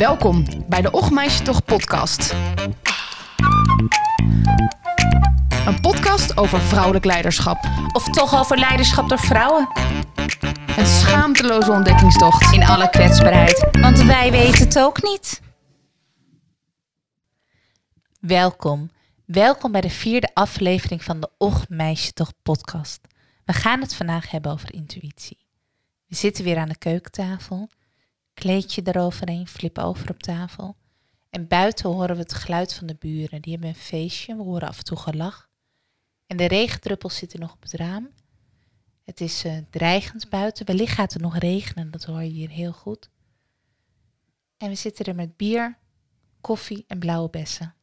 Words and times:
Welkom 0.00 0.44
bij 0.68 0.82
de 0.82 0.90
Och 0.90 1.10
Meisje 1.10 1.42
Toch 1.42 1.64
podcast. 1.64 2.32
Een 5.66 5.80
podcast 5.80 6.36
over 6.36 6.60
vrouwelijk 6.60 7.04
leiderschap. 7.04 7.58
Of 7.92 8.10
toch 8.10 8.34
over 8.34 8.58
leiderschap 8.58 9.08
door 9.08 9.18
vrouwen. 9.18 9.68
Een 10.76 10.86
schaamteloze 10.86 11.70
ontdekkingstocht. 11.70 12.52
In 12.52 12.62
alle 12.62 12.90
kwetsbaarheid. 12.90 13.68
Want 13.72 14.02
wij 14.02 14.30
weten 14.30 14.64
het 14.64 14.78
ook 14.78 15.02
niet. 15.02 15.42
Welkom. 18.20 18.90
Welkom 19.24 19.72
bij 19.72 19.80
de 19.80 19.90
vierde 19.90 20.30
aflevering 20.34 21.04
van 21.04 21.20
de 21.20 21.30
Och 21.38 21.68
Meisje 21.68 22.12
Toch 22.12 22.32
podcast. 22.42 23.00
We 23.44 23.52
gaan 23.52 23.80
het 23.80 23.94
vandaag 23.94 24.30
hebben 24.30 24.52
over 24.52 24.74
intuïtie. 24.74 25.38
We 26.06 26.16
zitten 26.16 26.44
weer 26.44 26.58
aan 26.58 26.68
de 26.68 26.78
keukentafel. 26.78 27.68
Kleedje 28.40 28.82
eroverheen, 28.84 29.46
flip 29.46 29.78
over 29.78 30.10
op 30.10 30.22
tafel. 30.22 30.76
En 31.30 31.48
buiten 31.48 31.90
horen 31.90 32.16
we 32.16 32.22
het 32.22 32.34
geluid 32.34 32.74
van 32.74 32.86
de 32.86 32.96
buren. 32.98 33.42
Die 33.42 33.52
hebben 33.52 33.68
een 33.70 33.74
feestje. 33.74 34.36
We 34.36 34.42
horen 34.42 34.68
af 34.68 34.78
en 34.78 34.84
toe 34.84 34.98
gelach. 34.98 35.48
En 36.26 36.36
de 36.36 36.48
regendruppels 36.48 37.16
zitten 37.16 37.40
nog 37.40 37.52
op 37.52 37.62
het 37.62 37.72
raam. 37.72 38.10
Het 39.04 39.20
is 39.20 39.44
uh, 39.44 39.58
dreigend 39.70 40.28
buiten. 40.28 40.66
Wellicht 40.66 40.94
gaat 40.94 41.12
het 41.12 41.22
nog 41.22 41.38
regenen. 41.38 41.90
Dat 41.90 42.04
hoor 42.04 42.22
je 42.22 42.30
hier 42.30 42.48
heel 42.48 42.72
goed. 42.72 43.10
En 44.56 44.68
we 44.68 44.74
zitten 44.74 45.04
er 45.04 45.14
met 45.14 45.36
bier, 45.36 45.78
koffie 46.40 46.84
en 46.86 46.98
blauwe 46.98 47.30
bessen. 47.30 47.74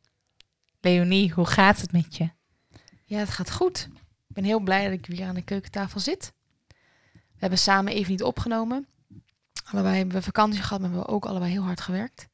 Leonie, 0.82 1.32
hoe 1.32 1.46
gaat 1.46 1.82
het 1.82 1.92
met 1.92 2.16
je? 2.16 2.30
Ja, 3.06 3.18
het 3.20 3.30
gaat 3.30 3.52
goed. 3.52 3.90
Ik 4.28 4.36
ben 4.36 4.44
heel 4.44 4.60
blij 4.60 4.84
dat 4.84 4.94
ik 4.94 5.06
weer 5.06 5.26
aan 5.26 5.36
de 5.36 5.42
keukentafel 5.42 6.00
zit. 6.00 6.34
We 7.08 7.44
hebben 7.44 7.60
samen 7.60 7.94
even 7.94 8.12
niet 8.12 8.24
opgenomen. 8.24 8.88
Allebei 9.72 9.98
hebben 9.98 10.16
we 10.16 10.22
vakantie 10.22 10.62
gehad, 10.62 10.80
maar 10.80 10.90
we 10.90 10.96
hebben 10.96 11.14
ook 11.14 11.26
allebei 11.26 11.52
heel 11.52 11.64
hard 11.64 11.82
gewerkt. 11.82 12.28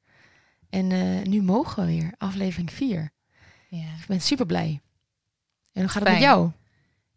En 0.69 0.89
uh, 0.89 1.21
nu 1.21 1.41
mogen 1.41 1.85
we 1.85 1.91
weer, 1.91 2.13
aflevering 2.17 2.71
4. 2.71 3.11
Ja. 3.69 3.77
Ik 3.77 4.05
ben 4.07 4.21
super 4.21 4.45
blij. 4.45 4.81
En 5.71 5.81
hoe 5.81 5.89
gaat 5.89 6.03
het 6.03 6.11
Fijn. 6.11 6.13
met 6.13 6.23
jou? 6.23 6.51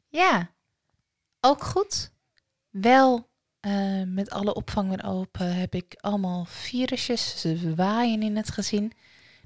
Ja, 0.08 0.50
ook 1.40 1.62
goed. 1.62 2.12
Wel, 2.70 3.28
uh, 3.60 4.02
met 4.06 4.30
alle 4.30 4.54
opvang 4.54 4.88
weer 4.88 5.04
open 5.04 5.54
heb 5.54 5.74
ik 5.74 5.96
allemaal 6.00 6.44
virusjes. 6.44 7.40
Ze 7.40 7.74
waaien 7.74 8.22
in 8.22 8.36
het 8.36 8.50
gezin. 8.50 8.92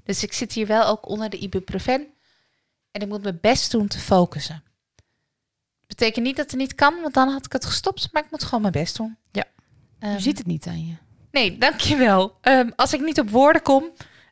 Dus 0.03 0.23
ik 0.23 0.33
zit 0.33 0.51
hier 0.53 0.67
wel 0.67 0.85
ook 0.85 1.07
onder 1.07 1.29
de 1.29 1.37
ibuprofen. 1.37 2.07
En 2.91 3.01
ik 3.01 3.07
moet 3.07 3.23
mijn 3.23 3.39
best 3.41 3.71
doen 3.71 3.87
te 3.87 3.99
focussen. 3.99 4.63
Betekent 5.87 6.25
niet 6.25 6.35
dat 6.35 6.51
het 6.51 6.59
niet 6.59 6.75
kan, 6.75 7.01
want 7.01 7.13
dan 7.13 7.29
had 7.29 7.45
ik 7.45 7.51
het 7.51 7.65
gestopt. 7.65 8.09
Maar 8.11 8.23
ik 8.23 8.31
moet 8.31 8.43
gewoon 8.43 8.61
mijn 8.61 8.73
best 8.73 8.95
doen. 8.97 9.17
Ja. 9.31 9.45
Um, 10.03 10.11
je 10.11 10.19
ziet 10.19 10.37
het 10.37 10.47
niet 10.47 10.67
aan 10.67 10.87
je. 10.87 10.93
Nee, 11.31 11.57
dankjewel. 11.57 12.37
Um, 12.41 12.73
als 12.75 12.93
ik 12.93 13.01
niet 13.01 13.19
op 13.19 13.29
woorden 13.29 13.61
kom, 13.61 13.83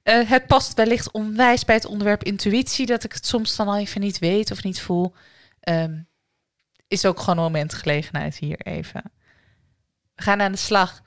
uh, 0.04 0.30
het 0.30 0.48
past 0.48 0.74
wellicht 0.74 1.12
onwijs 1.12 1.66
bij 1.66 1.76
het 1.76 1.86
onderwerp 1.86 2.24
intuïtie, 2.24 2.86
dat 2.86 3.04
ik 3.04 3.14
het 3.14 3.26
soms 3.26 3.56
dan 3.56 3.68
al 3.68 3.78
even 3.78 4.02
niet 4.02 4.20
weet 4.20 4.52
of 4.52 4.64
niet 4.64 4.82
voel. 4.82 5.14
Um, 5.70 6.08
is 6.88 7.06
ook 7.06 7.20
gewoon 7.20 7.38
een 7.38 7.44
moment 7.44 7.74
gelegenheid 7.74 8.38
hier 8.38 8.60
even. 8.60 9.04
We 10.16 10.24
gaan 10.24 10.42
aan 10.42 10.52
de 10.52 10.58
slag. 10.58 11.02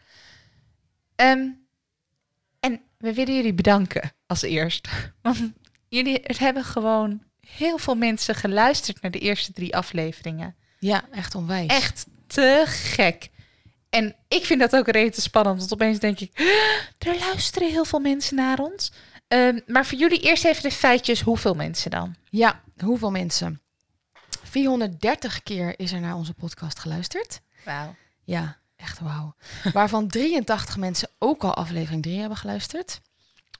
Um, 1.17 1.67
en 2.61 2.81
we 2.99 3.13
willen 3.13 3.35
jullie 3.35 3.55
bedanken 3.55 4.13
als 4.27 4.43
eerst. 4.43 4.89
Want 5.23 5.53
jullie 5.89 6.21
hebben 6.23 6.65
gewoon 6.65 7.23
heel 7.41 7.79
veel 7.79 7.95
mensen 7.95 8.35
geluisterd 8.35 9.03
naar 9.03 9.11
de 9.11 9.19
eerste 9.19 9.53
drie 9.53 9.77
afleveringen. 9.77 10.57
Ja, 10.79 11.05
echt 11.11 11.35
onwijs. 11.35 11.67
Echt 11.67 12.07
te 12.27 12.65
gek. 12.67 13.31
En 13.95 14.17
ik 14.29 14.45
vind 14.45 14.61
dat 14.61 14.77
ook 14.77 14.89
rete 14.89 15.21
spannend, 15.21 15.59
want 15.59 15.73
opeens 15.73 15.99
denk 15.99 16.21
ik, 16.21 16.41
er 16.99 17.19
luisteren 17.19 17.71
heel 17.71 17.85
veel 17.85 17.99
mensen 17.99 18.37
naar 18.37 18.59
ons. 18.59 18.93
Um, 19.29 19.63
maar 19.67 19.87
voor 19.87 19.99
jullie 19.99 20.21
eerst 20.21 20.45
even 20.45 20.63
de 20.63 20.71
feitjes, 20.71 21.21
hoeveel 21.21 21.55
mensen 21.55 21.91
dan? 21.91 22.15
Ja, 22.31 22.61
hoeveel 22.85 23.11
mensen? 23.11 23.61
430 24.43 25.43
keer 25.43 25.79
is 25.79 25.93
er 25.93 26.01
naar 26.01 26.15
onze 26.15 26.35
podcast 26.35 26.79
geluisterd. 26.79 27.41
Wauw. 27.65 27.95
Ja, 28.25 28.57
echt 28.77 29.01
wauw. 29.01 29.35
Waarvan 29.73 30.09
83 30.09 30.77
mensen 30.77 31.09
ook 31.19 31.45
al 31.45 31.55
aflevering 31.55 32.03
3 32.03 32.19
hebben 32.19 32.39
geluisterd. 32.39 33.01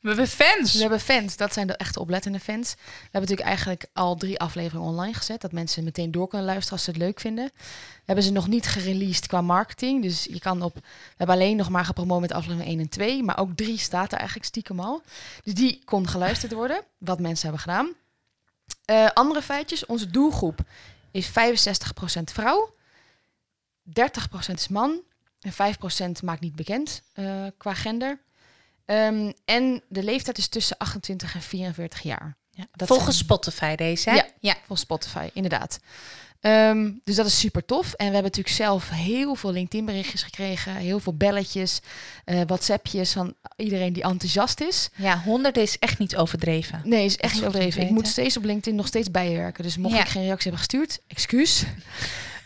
We 0.03 0.09
hebben 0.09 0.29
fans. 0.29 0.73
We 0.73 0.81
hebben 0.81 1.01
fans, 1.01 1.37
dat 1.37 1.53
zijn 1.53 1.67
de 1.67 1.77
echte 1.77 2.01
oplettende 2.01 2.41
fans. 2.41 2.75
We 2.75 2.81
hebben 3.03 3.21
natuurlijk 3.21 3.49
eigenlijk 3.49 3.87
al 3.93 4.17
drie 4.17 4.39
afleveringen 4.39 4.89
online 4.89 5.15
gezet. 5.15 5.41
Dat 5.41 5.53
mensen 5.53 5.85
meteen 5.85 6.11
door 6.11 6.29
kunnen 6.29 6.47
luisteren 6.47 6.73
als 6.73 6.85
ze 6.85 6.91
het 6.91 6.99
leuk 6.99 7.21
vinden. 7.21 7.51
We 7.55 8.03
hebben 8.05 8.25
ze 8.25 8.33
nog 8.33 8.49
niet 8.49 8.67
gereleased 8.67 9.27
qua 9.27 9.41
marketing. 9.41 10.03
Dus 10.03 10.25
je 10.25 10.39
kan 10.39 10.63
op. 10.63 10.75
We 10.75 10.83
hebben 11.17 11.37
alleen 11.37 11.57
nog 11.57 11.69
maar 11.69 11.85
gepromoot 11.85 12.21
met 12.21 12.33
aflevering 12.33 12.71
1 12.71 12.81
en 12.81 12.89
2. 12.89 13.23
Maar 13.23 13.39
ook 13.39 13.51
3 13.55 13.79
staat 13.79 14.13
er 14.13 14.19
eigenlijk 14.19 14.49
stiekem 14.49 14.81
al. 14.81 15.03
Dus 15.43 15.55
die 15.55 15.83
kon 15.85 16.09
geluisterd 16.09 16.53
worden. 16.53 16.85
Wat 16.99 17.21
mensen 17.21 17.49
hebben 17.49 17.61
gedaan. 17.61 17.93
Uh, 18.91 19.11
andere 19.15 19.43
feitjes. 19.43 19.87
Onze 19.87 20.11
doelgroep 20.11 20.61
is 21.11 21.29
65% 21.29 21.33
vrouw. 22.25 22.75
30% 23.89 23.93
is 24.55 24.69
man. 24.69 25.01
En 25.41 25.53
5% 25.53 26.25
maakt 26.25 26.41
niet 26.41 26.57
bekend 26.57 27.03
uh, 27.15 27.47
qua 27.57 27.75
gender. 27.75 28.19
Um, 28.93 29.33
en 29.45 29.83
de 29.89 30.03
leeftijd 30.03 30.39
is 30.39 30.49
tussen 30.49 30.77
28 30.77 31.35
en 31.35 31.43
44 31.43 32.03
jaar. 32.03 32.37
Ja, 32.51 32.67
volgens 32.77 33.17
zijn... 33.17 33.25
Spotify 33.25 33.75
deze, 33.75 34.11
hè? 34.11 34.17
Ja, 34.17 34.27
ja, 34.41 34.55
volgens 34.55 34.81
Spotify, 34.81 35.29
inderdaad. 35.33 35.79
Um, 36.41 37.01
dus 37.05 37.17
dat 37.17 37.27
is 37.27 37.39
super 37.39 37.65
tof. 37.65 37.87
En 37.87 38.07
we 38.07 38.13
hebben 38.13 38.23
natuurlijk 38.23 38.55
zelf 38.55 38.89
heel 38.89 39.35
veel 39.35 39.53
LinkedIn-berichtjes 39.53 40.23
gekregen. 40.23 40.75
Heel 40.75 41.01
veel 41.01 41.15
belletjes, 41.15 41.81
uh, 42.25 42.41
WhatsAppjes 42.47 43.13
van 43.13 43.35
iedereen 43.57 43.93
die 43.93 44.03
enthousiast 44.03 44.61
is. 44.61 44.89
Ja, 44.97 45.23
honderden 45.23 45.63
is 45.63 45.79
echt 45.79 45.99
niet 45.99 46.17
overdreven. 46.17 46.81
Nee, 46.85 47.05
is 47.05 47.17
echt 47.17 47.35
niet 47.35 47.45
overdreven. 47.45 47.83
Ik 47.83 47.91
moet 47.91 48.09
steeds 48.09 48.37
op 48.37 48.45
LinkedIn 48.45 48.75
nog 48.75 48.87
steeds 48.87 49.11
bijwerken. 49.11 49.65
Dus 49.65 49.77
mocht 49.77 49.95
ja. 49.95 50.01
ik 50.01 50.09
geen 50.09 50.23
reactie 50.23 50.51
hebben 50.51 50.69
gestuurd, 50.69 51.01
excuus. 51.07 51.65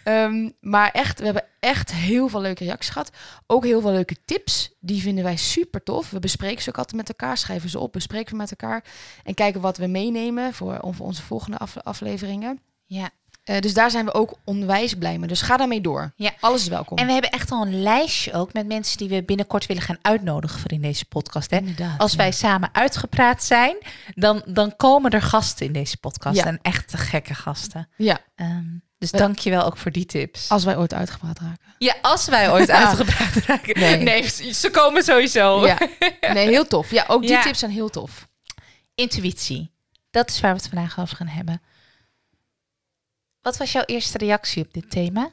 Um, 0.08 0.52
maar 0.60 0.90
echt, 0.90 1.18
we 1.18 1.24
hebben 1.24 1.44
echt 1.60 1.92
heel 1.92 2.28
veel 2.28 2.40
leuke 2.40 2.64
reacties 2.64 2.92
gehad. 2.92 3.10
Ook 3.46 3.64
heel 3.64 3.80
veel 3.80 3.92
leuke 3.92 4.16
tips. 4.24 4.70
Die 4.80 5.00
vinden 5.00 5.24
wij 5.24 5.36
super 5.36 5.82
tof. 5.82 6.10
We 6.10 6.18
bespreken 6.18 6.62
ze 6.62 6.68
ook 6.68 6.78
altijd 6.78 6.96
met 6.96 7.08
elkaar, 7.08 7.36
schrijven 7.36 7.70
ze 7.70 7.78
op, 7.78 7.92
bespreken 7.92 8.30
we 8.30 8.36
met 8.36 8.50
elkaar. 8.50 8.84
En 9.24 9.34
kijken 9.34 9.60
wat 9.60 9.76
we 9.76 9.86
meenemen 9.86 10.54
voor, 10.54 10.78
voor 10.82 11.06
onze 11.06 11.22
volgende 11.22 11.58
af, 11.58 11.76
afleveringen. 11.76 12.60
Ja. 12.84 13.10
Uh, 13.44 13.58
dus 13.58 13.74
daar 13.74 13.90
zijn 13.90 14.04
we 14.04 14.14
ook 14.14 14.34
onwijs 14.44 14.94
blij 14.94 15.18
mee. 15.18 15.28
Dus 15.28 15.42
ga 15.42 15.56
daarmee 15.56 15.80
door. 15.80 16.12
Ja. 16.16 16.32
Alles 16.40 16.60
is 16.60 16.68
welkom. 16.68 16.98
En 16.98 17.06
we 17.06 17.12
hebben 17.12 17.30
echt 17.30 17.50
al 17.50 17.62
een 17.62 17.82
lijstje 17.82 18.32
ook 18.32 18.52
met 18.52 18.66
mensen 18.66 18.98
die 18.98 19.08
we 19.08 19.22
binnenkort 19.22 19.66
willen 19.66 19.82
gaan 19.82 19.98
uitnodigen 20.02 20.60
voor 20.60 20.72
in 20.72 20.80
deze 20.80 21.04
podcast. 21.04 21.50
Hè? 21.50 21.56
Inderdaad, 21.56 21.98
Als 21.98 22.10
ja. 22.10 22.16
wij 22.16 22.32
samen 22.32 22.68
uitgepraat 22.72 23.44
zijn, 23.44 23.76
dan, 24.14 24.42
dan 24.46 24.76
komen 24.76 25.10
er 25.10 25.22
gasten 25.22 25.66
in 25.66 25.72
deze 25.72 25.96
podcast. 25.96 26.36
Ja. 26.36 26.44
En 26.44 26.58
echte 26.62 26.96
gekke 26.96 27.34
gasten. 27.34 27.88
Ja. 27.96 28.18
Um, 28.36 28.82
dus 28.98 29.10
We- 29.10 29.16
dank 29.18 29.38
je 29.38 29.50
wel 29.50 29.62
ook 29.64 29.76
voor 29.76 29.90
die 29.90 30.06
tips. 30.06 30.48
Als 30.50 30.64
wij 30.64 30.76
ooit 30.76 30.94
uitgepraat 30.94 31.38
raken. 31.38 31.74
Ja, 31.78 31.94
als 32.02 32.26
wij 32.26 32.50
ooit 32.52 32.68
Ja. 32.76 32.86
uitgepraat 32.86 33.34
raken. 33.34 33.80
Nee. 33.80 33.96
Nee. 34.02 34.28
ze 34.52 34.70
komen 34.70 35.02
sowieso. 35.02 35.66
Ja. 35.66 35.78
Nee, 36.34 36.48
heel 36.48 36.66
tof. 36.66 36.90
Ja, 36.90 37.04
ook 37.08 37.20
die 37.20 37.30
Ja. 37.30 37.42
tips 37.42 37.58
zijn 37.58 37.70
heel 37.70 37.88
tof. 37.88 38.28
Intuïtie. 38.94 39.70
Dat 40.10 40.30
is 40.30 40.40
waar 40.40 40.54
we 40.54 40.60
het 40.62 40.68
vandaag 40.68 40.98
over 40.98 41.16
gaan 41.16 41.26
hebben. 41.26 41.62
Wat 43.40 43.56
was 43.56 43.72
jouw 43.72 43.84
eerste 43.84 44.18
reactie 44.18 44.62
op 44.64 44.72
dit 44.72 44.90
thema? 44.90 45.30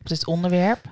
Op 0.00 0.08
dit 0.08 0.26
onderwerp? 0.26 0.84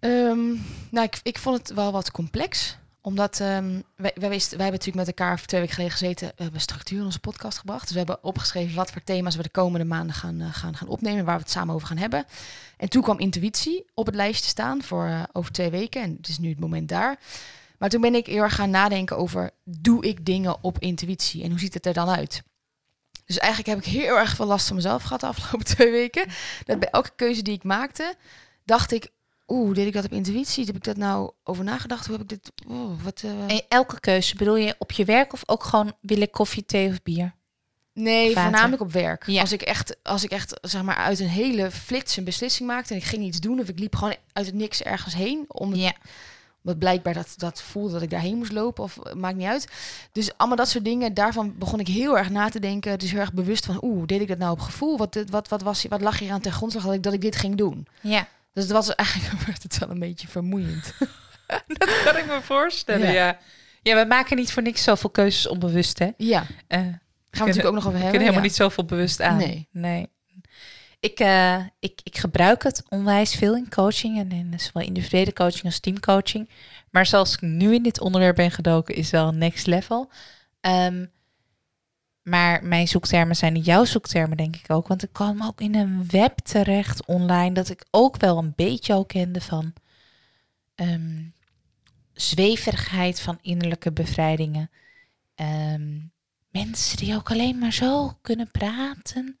Ehm, 0.00 0.48
nou, 0.90 1.06
ik, 1.06 1.20
ik 1.22 1.38
vond 1.38 1.58
het 1.58 1.70
wel 1.76 1.92
wat 1.92 2.10
complex. 2.10 2.77
Omdat 3.08 3.40
ehm, 3.40 3.80
wij, 3.96 4.12
wij, 4.14 4.28
wisten, 4.28 4.56
wij 4.56 4.66
hebben 4.66 4.80
natuurlijk 4.86 5.06
met 5.06 5.06
elkaar 5.06 5.44
twee 5.44 5.60
weken 5.60 5.74
geleden 5.74 5.96
gezeten. 5.96 6.32
We 6.36 6.42
hebben 6.42 6.60
structuur 6.60 6.98
in 6.98 7.04
onze 7.04 7.20
podcast 7.20 7.58
gebracht. 7.58 7.82
Dus 7.82 7.90
we 7.90 7.98
hebben 7.98 8.24
opgeschreven 8.24 8.76
wat 8.76 8.90
voor 8.90 9.04
thema's 9.04 9.36
we 9.36 9.42
de 9.42 9.48
komende 9.48 9.86
maanden 9.86 10.14
gaan, 10.14 10.40
eh, 10.40 10.48
gaan, 10.52 10.76
gaan 10.76 10.88
opnemen. 10.88 11.24
Waar 11.24 11.36
we 11.36 11.42
het 11.42 11.50
samen 11.50 11.74
over 11.74 11.86
gaan 11.86 11.96
hebben. 11.96 12.24
En 12.76 12.88
toen 12.88 13.02
kwam 13.02 13.18
intuïtie 13.18 13.84
op 13.94 14.06
het 14.06 14.14
lijstje 14.14 14.50
staan 14.50 14.82
voor 14.82 15.06
eh, 15.06 15.22
over 15.32 15.52
twee 15.52 15.70
weken. 15.70 16.02
En 16.02 16.16
het 16.16 16.28
is 16.28 16.38
nu 16.38 16.48
het 16.48 16.60
moment 16.60 16.88
daar. 16.88 17.18
Maar 17.78 17.88
toen 17.88 18.00
ben 18.00 18.14
ik 18.14 18.26
heel 18.26 18.42
erg 18.42 18.54
gaan 18.54 18.70
nadenken 18.70 19.16
over... 19.16 19.50
doe 19.64 20.04
ik 20.04 20.26
dingen 20.26 20.62
op 20.62 20.78
intuïtie? 20.78 21.42
En 21.42 21.50
hoe 21.50 21.58
ziet 21.58 21.74
het 21.74 21.86
er 21.86 21.92
dan 21.92 22.08
uit? 22.08 22.42
Dus 23.24 23.38
eigenlijk 23.38 23.68
heb 23.68 23.78
ik 23.78 24.00
heel 24.00 24.18
erg 24.18 24.34
veel 24.34 24.46
last 24.46 24.66
van 24.66 24.76
mezelf 24.76 25.02
gehad 25.02 25.20
de 25.20 25.26
afgelopen 25.26 25.66
twee 25.74 25.90
weken. 25.90 26.26
Dat 26.64 26.78
bij 26.78 26.90
elke 26.90 27.12
keuze 27.16 27.42
die 27.42 27.54
ik 27.54 27.64
maakte, 27.64 28.14
dacht 28.64 28.92
ik... 28.92 29.10
Oeh, 29.48 29.74
deed 29.74 29.86
ik 29.86 29.92
dat 29.92 30.04
op 30.04 30.12
intuïtie? 30.12 30.64
Heb 30.64 30.76
ik 30.76 30.84
dat 30.84 30.96
nou 30.96 31.30
over 31.44 31.64
nagedacht? 31.64 32.06
Hoe 32.06 32.16
heb 32.16 32.22
ik 32.24 32.28
dit... 32.28 32.52
wat, 33.02 33.22
eh, 33.24 33.56
En 33.56 33.62
elke 33.68 34.00
keuze, 34.00 34.36
bedoel 34.36 34.56
je 34.56 34.74
op 34.78 34.92
je 34.92 35.04
werk 35.04 35.32
of 35.32 35.42
ook 35.46 35.64
gewoon 35.64 35.92
wil 36.00 36.20
ik 36.20 36.30
koffie, 36.32 36.64
thee 36.64 36.88
of 36.88 37.02
bier? 37.02 37.34
Nee, 37.92 38.32
voornamelijk 38.32 38.82
op 38.82 38.92
werk. 38.92 39.26
Ja. 39.26 39.40
Als 39.40 39.52
ik 39.52 39.62
echt, 39.62 39.96
als 40.02 40.24
ik 40.24 40.30
echt 40.30 40.58
zeg 40.60 40.82
maar 40.82 40.96
uit 40.96 41.20
een 41.20 41.28
hele 41.28 41.70
flits 41.70 42.16
een 42.16 42.24
beslissing 42.24 42.68
maakte 42.68 42.92
en 42.94 42.98
ik 43.00 43.04
ging 43.06 43.24
iets 43.24 43.40
doen 43.40 43.60
of 43.60 43.68
ik 43.68 43.78
liep 43.78 43.96
gewoon 43.96 44.14
uit 44.32 44.46
het 44.46 44.54
niks 44.54 44.82
ergens 44.82 45.14
heen, 45.14 45.44
om 45.48 45.74
Ja. 45.74 45.92
omdat 46.62 46.78
blijkbaar 46.78 47.14
dat 47.14 47.34
dat 47.36 47.62
voelde 47.62 47.92
dat 47.92 48.02
ik 48.02 48.10
daarheen 48.10 48.36
moest 48.36 48.52
lopen 48.52 48.84
of 48.84 48.98
eh, 48.98 49.14
maakt 49.14 49.36
niet 49.36 49.46
uit. 49.46 49.68
Dus 50.12 50.36
allemaal 50.36 50.56
dat 50.56 50.68
soort 50.68 50.84
dingen, 50.84 51.14
daarvan 51.14 51.54
begon 51.58 51.80
ik 51.80 51.88
heel 51.88 52.18
erg 52.18 52.30
na 52.30 52.48
te 52.48 52.60
denken. 52.60 52.98
Dus 52.98 53.10
heel 53.10 53.20
erg 53.20 53.32
bewust 53.32 53.66
van, 53.66 53.78
oeh, 53.82 54.06
deed 54.06 54.20
ik 54.20 54.28
dat 54.28 54.38
nou 54.38 54.52
op 54.52 54.60
gevoel? 54.60 54.96
Wat, 54.98 55.18
wat, 55.30 55.48
wat, 55.48 55.62
was, 55.62 55.84
wat 55.88 56.00
lag 56.00 56.18
hier 56.18 56.32
aan 56.32 56.40
ten 56.40 56.52
grondslag 56.52 56.84
dat 56.84 56.94
ik, 56.94 57.02
dat 57.02 57.12
ik 57.12 57.20
dit 57.20 57.36
ging 57.36 57.56
doen? 57.56 57.86
Ja. 58.00 58.28
Dus 58.58 58.66
het 58.66 58.76
was 58.76 58.94
eigenlijk 58.94 59.40
werd 59.46 59.62
het 59.62 59.78
wel 59.78 59.90
een 59.90 59.98
beetje 59.98 60.28
vermoeiend. 60.28 60.94
dat 61.78 62.02
kan 62.04 62.16
ik 62.16 62.26
me 62.26 62.38
voorstellen, 62.42 63.06
Ja. 63.06 63.12
ja. 63.12 63.38
ja. 63.82 64.00
we 64.02 64.06
maken 64.08 64.36
niet 64.36 64.52
voor 64.52 64.62
niks 64.62 64.82
zoveel 64.82 65.10
keuzes 65.10 65.46
onbewust, 65.46 65.98
hè? 65.98 66.10
Ja, 66.16 66.46
Eh, 66.68 66.78
gaan 66.78 66.96
we 67.30 67.38
natuurlijk 67.38 67.66
ook 67.66 67.74
nog 67.74 67.86
over 67.86 67.98
hebben. 67.98 68.10
ken 68.10 68.20
helemaal 68.20 68.42
ja. 68.42 68.46
niet 68.48 68.54
zoveel 68.56 68.84
bewust 68.84 69.20
aan. 69.20 69.36
Nee. 69.36 69.68
nee. 69.72 70.08
Ik, 71.00 71.20
eh, 71.20 71.56
ik, 71.78 72.00
ik 72.02 72.18
gebruik 72.18 72.62
het 72.62 72.82
onwijs 72.88 73.34
veel 73.34 73.56
in 73.56 73.68
coaching 73.68 74.18
en 74.18 74.32
in 74.32 74.60
zowel 74.60 74.86
individuele 74.86 75.32
coaching 75.32 75.64
als 75.64 75.80
teamcoaching. 75.80 76.50
Maar 76.90 77.06
zoals 77.06 77.34
ik 77.34 77.40
nu 77.40 77.74
in 77.74 77.82
dit 77.82 78.00
onderwerp 78.00 78.36
ben 78.36 78.50
gedoken, 78.50 78.94
is 78.94 79.10
wel 79.10 79.32
next 79.32 79.66
level. 79.66 80.10
Ehm, 80.60 81.06
maar 82.28 82.64
mijn 82.64 82.88
zoektermen 82.88 83.36
zijn 83.36 83.52
niet 83.52 83.64
jouw 83.64 83.84
zoektermen, 83.84 84.36
denk 84.36 84.56
ik 84.56 84.70
ook. 84.70 84.88
Want 84.88 85.02
ik 85.02 85.12
kwam 85.12 85.42
ook 85.42 85.60
in 85.60 85.74
een 85.74 86.06
web 86.10 86.38
terecht 86.38 87.06
online 87.06 87.54
dat 87.54 87.68
ik 87.68 87.84
ook 87.90 88.16
wel 88.16 88.38
een 88.38 88.52
beetje 88.56 88.94
ook 88.94 89.08
kende 89.08 89.40
van 89.40 89.72
ehm, 90.74 91.22
zweverigheid 92.12 93.20
van 93.20 93.38
innerlijke 93.42 93.92
bevrijdingen. 93.92 94.70
Ehm, 95.34 95.98
mensen 96.50 96.96
die 96.96 97.14
ook 97.14 97.30
alleen 97.30 97.58
maar 97.58 97.72
zo 97.72 98.18
kunnen 98.22 98.50
praten. 98.50 99.38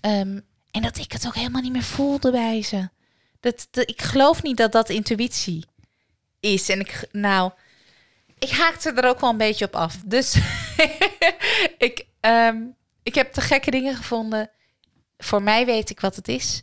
Ehm, 0.00 0.40
en 0.70 0.82
dat 0.82 0.98
ik 0.98 1.12
het 1.12 1.26
ook 1.26 1.34
helemaal 1.34 1.62
niet 1.62 1.72
meer 1.72 1.82
voelde 1.82 2.30
bij 2.30 2.62
ze. 2.62 2.88
Dat, 3.40 3.68
ik 3.70 4.02
geloof 4.02 4.42
niet 4.42 4.56
dat 4.56 4.72
dat 4.72 4.88
intuïtie 4.88 5.64
is. 6.40 6.68
En 6.68 6.80
ik, 6.80 7.08
nou, 7.12 7.52
ik 8.38 8.50
haakte 8.50 8.92
er 8.92 9.08
ook 9.08 9.20
wel 9.20 9.30
een 9.30 9.36
beetje 9.36 9.64
op 9.66 9.76
af. 9.76 9.96
Dus 10.04 10.36
ik, 11.78 12.06
ehm, 12.20 12.56
ik 13.02 13.14
heb 13.14 13.32
te 13.32 13.40
gekke 13.40 13.70
dingen 13.70 13.96
gevonden. 13.96 14.50
Voor 15.18 15.42
mij 15.42 15.66
weet 15.66 15.90
ik 15.90 16.00
wat 16.00 16.16
het 16.16 16.28
is. 16.28 16.62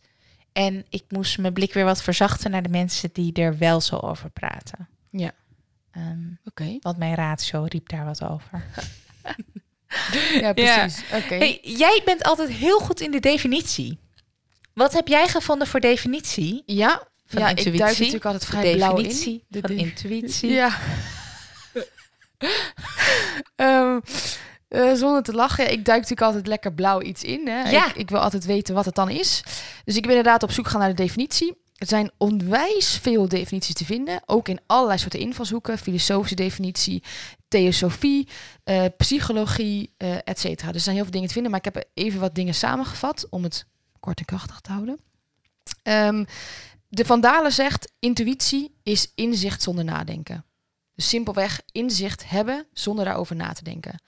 En 0.53 0.85
ik 0.89 1.03
moest 1.09 1.37
mijn 1.37 1.53
blik 1.53 1.73
weer 1.73 1.85
wat 1.85 2.03
verzachten 2.03 2.51
naar 2.51 2.63
de 2.63 2.69
mensen 2.69 3.09
die 3.13 3.33
er 3.33 3.57
wel 3.57 3.81
zo 3.81 3.95
over 3.95 4.29
praten. 4.29 4.87
Ja. 5.09 5.31
Ehm, 5.91 6.19
Oké. 6.45 6.77
want 6.79 6.97
mijn 6.97 7.15
ratio 7.15 7.63
riep 7.69 7.89
daar 7.89 8.05
wat 8.05 8.23
over. 8.23 8.63
Ja, 10.33 10.53
precies. 10.53 11.03
Oké. 11.13 11.35
Hey, 11.35 11.59
jij 11.61 12.01
bent 12.05 12.23
altijd 12.23 12.49
heel 12.49 12.79
goed 12.79 12.99
in 13.01 13.11
de 13.11 13.19
definitie. 13.19 13.99
Wat 14.73 14.93
heb 14.93 15.07
jij 15.07 15.27
gevonden 15.27 15.67
voor 15.67 15.79
definitie? 15.79 16.63
Ja, 16.65 17.07
Van 17.25 17.41
ja 17.41 17.47
intuïtie. 17.49 17.71
ik 17.73 17.79
duik 17.79 17.97
natuurlijk 17.97 18.25
altijd 18.25 18.43
De 18.51 18.57
vrij 18.57 18.73
blauw 18.75 18.89
in. 18.97 19.03
definitie 19.03 19.45
De 19.47 19.59
van 19.59 19.69
de- 19.69 19.75
intuïtie. 19.75 20.49
Ja. 20.51 20.77
Ehm, 23.55 23.99
eh, 24.71 24.93
zonder 24.93 25.23
te 25.23 25.33
lachen, 25.33 25.71
ik 25.71 25.85
duik 25.85 26.01
natuurlijk 26.01 26.21
altijd 26.21 26.47
lekker 26.47 26.73
blauw 26.73 27.01
iets 27.01 27.23
in. 27.23 27.47
Hè. 27.47 27.69
Ja. 27.69 27.87
Ik, 27.87 27.95
ik 27.95 28.09
wil 28.09 28.19
altijd 28.19 28.45
weten 28.45 28.75
wat 28.75 28.85
het 28.85 28.95
dan 28.95 29.09
is. 29.09 29.43
Dus 29.85 29.95
ik 29.95 30.01
ben 30.01 30.11
inderdaad 30.15 30.43
op 30.43 30.51
zoek 30.51 30.67
gaan 30.67 30.79
naar 30.79 30.89
de 30.89 31.03
definitie. 31.03 31.57
Er 31.75 31.87
zijn 31.87 32.11
onwijs 32.17 32.97
veel 33.01 33.27
definities 33.27 33.73
te 33.73 33.85
vinden. 33.85 34.21
Ook 34.25 34.47
in 34.47 34.59
allerlei 34.65 34.99
soorten 34.99 35.19
invalshoeken. 35.19 35.77
Filosofische 35.77 36.35
definitie, 36.35 37.03
theosofie, 37.47 38.27
eh, 38.63 38.83
psychologie, 38.97 39.93
eh 39.97 40.15
et 40.23 40.39
cetera. 40.39 40.67
Dus 40.67 40.75
er 40.75 40.81
zijn 40.81 40.95
heel 40.95 41.03
veel 41.03 41.13
dingen 41.13 41.27
te 41.27 41.33
vinden. 41.33 41.51
Maar 41.51 41.61
ik 41.65 41.73
heb 41.73 41.85
even 41.93 42.19
wat 42.19 42.35
dingen 42.35 42.53
samengevat 42.53 43.27
om 43.29 43.43
het 43.43 43.65
kort 43.99 44.19
en 44.19 44.25
krachtig 44.25 44.59
te 44.59 44.71
houden. 44.71 44.99
Ehm, 45.83 46.25
de 46.87 47.05
Vandalen 47.05 47.51
zegt, 47.51 47.91
intuïtie 47.99 48.75
is 48.83 49.11
inzicht 49.15 49.61
zonder 49.61 49.83
nadenken. 49.83 50.45
Dus 50.95 51.09
simpelweg 51.09 51.61
inzicht 51.71 52.29
hebben 52.29 52.65
zonder 52.73 53.05
daarover 53.05 53.35
na 53.35 53.53
te 53.53 53.63
denken. 53.63 53.99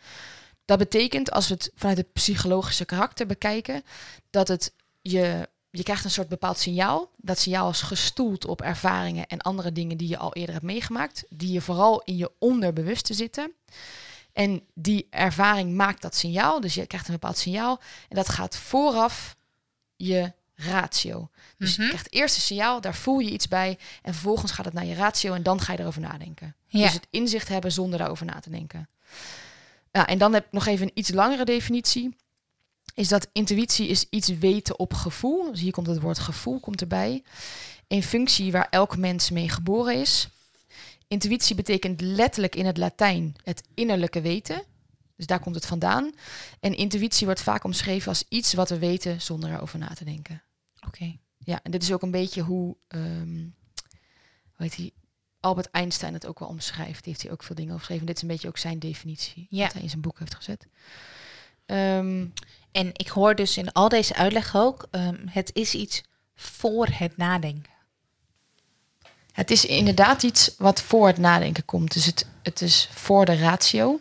Dat 0.66 0.78
betekent, 0.78 1.32
als 1.32 1.48
we 1.48 1.54
het 1.54 1.72
vanuit 1.76 1.98
het 1.98 2.14
psychologische 2.14 2.86
karakter 2.86 3.26
bekijken, 3.26 3.84
dat 4.30 4.48
het 4.48 4.74
je, 5.02 5.50
je 5.70 5.84
krijgt 5.84 6.04
een 6.06 6.12
soort 6.12 6.28
bepaald 6.28 6.58
signaal. 6.60 7.10
Dat 7.18 7.40
signaal 7.40 7.70
is 7.70 7.82
gestoeld 7.82 8.46
op 8.46 8.62
ervaringen 8.62 9.28
en 9.28 9.42
andere 9.42 9.72
dingen 9.72 9.98
die 9.98 10.08
je 10.08 10.18
al 10.18 10.34
eerder 10.34 10.54
hebt 10.54 10.66
meegemaakt, 10.66 11.24
die 11.30 11.52
je 11.52 11.62
vooral 11.62 12.02
in 12.02 12.18
je 12.18 12.32
onderbewuste 12.40 13.14
zitten. 13.14 13.52
En 14.34 14.62
die 14.74 15.08
ervaring 15.10 15.74
maakt 15.76 16.02
dat 16.02 16.16
signaal, 16.16 16.62
dus 16.62 16.74
je 16.74 16.88
krijgt 16.88 17.08
een 17.08 17.14
bepaald 17.14 17.38
signaal 17.38 17.80
en 18.10 18.16
dat 18.16 18.30
gaat 18.30 18.56
vooraf 18.58 19.36
je 19.96 20.32
ratio. 20.56 21.30
Dus 21.58 21.72
Mhm. 21.72 21.82
je 21.82 21.88
krijgt 21.88 22.14
eerst 22.14 22.36
een 22.36 22.42
signaal, 22.42 22.82
daar 22.82 22.96
voel 22.96 23.20
je 23.20 23.30
iets 23.32 23.48
bij 23.48 23.78
en 24.02 24.14
vervolgens 24.14 24.52
gaat 24.52 24.66
het 24.66 24.74
naar 24.74 24.86
je 24.86 24.96
ratio 24.96 25.34
en 25.34 25.44
dan 25.44 25.62
ga 25.62 25.74
je 25.74 25.80
erover 25.80 26.02
nadenken. 26.02 26.56
Ja. 26.68 26.82
Dus 26.84 26.94
het 26.94 27.08
inzicht 27.10 27.48
hebben 27.48 27.72
zonder 27.72 28.00
daarover 28.00 28.26
na 28.26 28.40
te 28.40 28.50
denken. 28.50 28.90
Ja, 29.94 30.08
en 30.08 30.18
dan 30.18 30.34
heb 30.34 30.46
ik 30.46 30.52
nog 30.52 30.66
even 30.66 30.86
een 30.86 30.98
iets 30.98 31.12
langere 31.12 31.46
definitie. 31.46 32.16
Is 32.96 33.08
dat 33.08 33.30
intuïtie 33.32 33.88
is 33.88 34.06
iets 34.10 34.28
weten 34.28 34.80
op 34.80 34.94
gevoel. 34.94 35.52
Dus 35.52 35.62
hier 35.62 35.72
komt 35.72 35.88
het 35.88 36.00
woord 36.00 36.20
gevoel 36.20 36.60
komt 36.60 36.82
erbij. 36.82 37.24
Een 37.88 38.04
functie 38.04 38.52
waar 38.52 38.68
elk 38.70 38.98
mens 38.98 39.30
mee 39.30 39.50
geboren 39.50 40.00
is. 40.00 40.30
Intuïtie 41.08 41.56
betekent 41.56 42.02
letterlijk 42.02 42.56
in 42.56 42.66
het 42.66 42.78
Latijn 42.78 43.36
het 43.44 43.64
innerlijke 43.74 44.22
weten. 44.22 44.64
Dus 45.16 45.26
daar 45.26 45.40
komt 45.40 45.56
het 45.56 45.66
vandaan. 45.66 46.14
En 46.60 46.76
intuïtie 46.76 47.26
wordt 47.26 47.42
vaak 47.42 47.64
omschreven 47.64 48.08
als 48.08 48.24
iets 48.30 48.54
wat 48.54 48.70
we 48.70 48.80
weten 48.80 49.22
zonder 49.22 49.52
erover 49.52 49.80
na 49.80 49.88
te 49.88 50.06
denken. 50.06 50.44
Oké. 50.88 51.18
Ja, 51.38 51.60
en 51.64 51.72
dit 51.72 51.84
is 51.84 51.92
ook 51.92 52.02
een 52.02 52.12
beetje 52.12 52.42
hoe, 52.42 52.76
ehm 52.88 53.50
hoe 54.54 54.66
heet 54.66 54.76
hij, 54.76 54.92
Albert 55.44 55.72
Einstein 55.72 56.14
het 56.14 56.26
ook 56.26 56.40
wel 56.40 56.48
omschrijft. 56.48 57.04
Die 57.04 57.12
heeft 57.14 57.22
hij 57.22 57.32
ook 57.32 57.44
veel 57.44 57.56
dingen 57.56 57.70
over 57.74 57.80
geschreven. 57.80 58.06
Dit 58.08 58.16
is 58.16 58.22
een 58.22 58.28
beetje 58.28 58.48
ook 58.48 58.58
zijn 58.58 58.80
definitie, 58.80 59.48
Ja. 59.50 59.64
wat 59.64 59.74
hij 59.74 59.82
in 59.82 59.90
zijn 59.90 60.02
boek 60.02 60.20
heeft 60.20 60.36
gezet. 60.36 60.68
Ehm, 61.66 62.26
En 62.72 62.90
ik 62.94 63.08
hoor 63.08 63.36
dus 63.36 63.58
in 63.58 63.72
al 63.72 63.90
deze 63.90 64.16
uitleg 64.16 64.56
ook, 64.56 64.88
ehm, 64.92 65.16
het 65.30 65.50
is 65.54 65.74
iets 65.74 66.02
voor 66.36 66.88
het 66.92 67.18
nadenken. 67.18 67.72
het 69.32 69.52
is 69.52 69.66
inderdaad 69.66 70.24
iets 70.24 70.56
wat 70.58 70.82
voor 70.82 71.08
het 71.08 71.18
nadenken 71.18 71.66
komt. 71.66 71.94
Dus 71.94 72.06
het, 72.06 72.26
het 72.44 72.62
is 72.62 72.90
voor 72.94 73.26
de 73.26 73.36
ratio. 73.38 74.00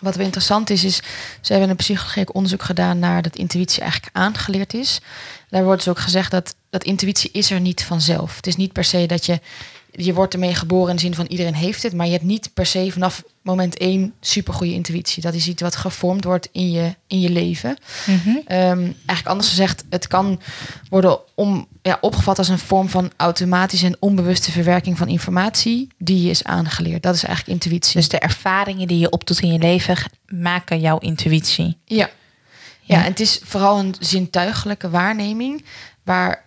Wat 0.00 0.14
wel 0.16 0.24
interessant 0.24 0.70
is, 0.70 0.84
is 0.84 0.96
ze 1.40 1.52
hebben 1.52 1.70
een 1.70 1.76
psychologisch 1.76 2.32
onderzoek 2.32 2.62
gedaan 2.62 2.98
naar 2.98 3.22
dat 3.22 3.36
intuïtie 3.36 3.82
eigenlijk 3.82 4.16
aangeleerd 4.16 4.74
is. 4.74 5.00
Daar 5.48 5.64
wordt 5.64 5.84
dus 5.84 5.92
ook 5.92 5.98
gezegd 6.00 6.30
dat, 6.30 6.54
dat 6.70 6.84
intuïtie 6.84 7.30
is 7.30 7.50
er 7.50 7.60
niet 7.60 7.84
vanzelf. 7.84 8.36
Het 8.36 8.46
is 8.46 8.56
niet 8.56 8.72
per 8.72 8.84
se 8.84 9.06
dat 9.06 9.26
je, 9.26 9.40
je 10.04 10.14
wordt 10.14 10.32
ermee 10.34 10.54
geboren 10.54 10.88
in 10.88 10.94
de 10.94 11.00
zin 11.00 11.14
van 11.14 11.26
iedereen 11.26 11.54
heeft 11.54 11.82
het, 11.82 11.92
maar 11.92 12.06
je 12.06 12.12
hebt 12.12 12.24
niet 12.24 12.50
per 12.54 12.66
se 12.66 12.92
vanaf 12.92 13.22
moment 13.42 13.76
één 13.76 14.14
supergoeie 14.20 14.72
intuïtie. 14.72 15.22
Dat 15.22 15.34
is 15.34 15.48
iets 15.48 15.62
wat 15.62 15.76
gevormd 15.76 16.24
wordt 16.24 16.48
in 16.52 16.70
je, 16.70 16.94
in 17.06 17.20
je 17.20 17.30
leven. 17.30 17.76
Ehm, 18.46 18.80
eigenlijk 18.82 19.26
anders 19.26 19.48
gezegd, 19.48 19.84
het 19.90 20.06
kan 20.06 20.40
worden 20.88 21.18
om, 21.34 21.66
ja, 21.82 21.98
opgevat 22.00 22.38
als 22.38 22.48
een 22.48 22.58
vorm 22.58 22.88
van 22.88 23.12
automatische 23.16 23.86
en 23.86 23.96
onbewuste 23.98 24.52
verwerking 24.52 24.98
van 24.98 25.08
informatie 25.08 25.88
die 25.98 26.22
je 26.22 26.30
is 26.30 26.44
aangeleerd. 26.44 27.02
Dat 27.02 27.14
is 27.14 27.24
eigenlijk 27.24 27.62
intuïtie. 27.62 27.96
Dus 27.96 28.08
de 28.08 28.18
ervaringen 28.18 28.88
die 28.88 28.98
je 28.98 29.10
opdoet 29.10 29.40
in 29.40 29.52
je 29.52 29.58
leven 29.58 29.96
maken 30.26 30.80
jouw 30.80 30.98
intuïtie. 30.98 31.76
Ja. 31.84 32.10
Ja, 32.80 32.96
en 32.96 33.10
het 33.10 33.20
is 33.20 33.40
vooral 33.44 33.78
een 33.78 33.94
zintuigelijke 34.00 34.90
waarneming 34.90 35.64
waar 36.04 36.44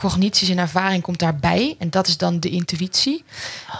cognities 0.00 0.48
en 0.48 0.58
ervaring 0.58 1.02
komt 1.02 1.18
daarbij. 1.18 1.74
En 1.78 1.90
dat 1.90 2.06
is 2.06 2.16
dan 2.16 2.40
de 2.40 2.48
intuïtie. 2.48 3.24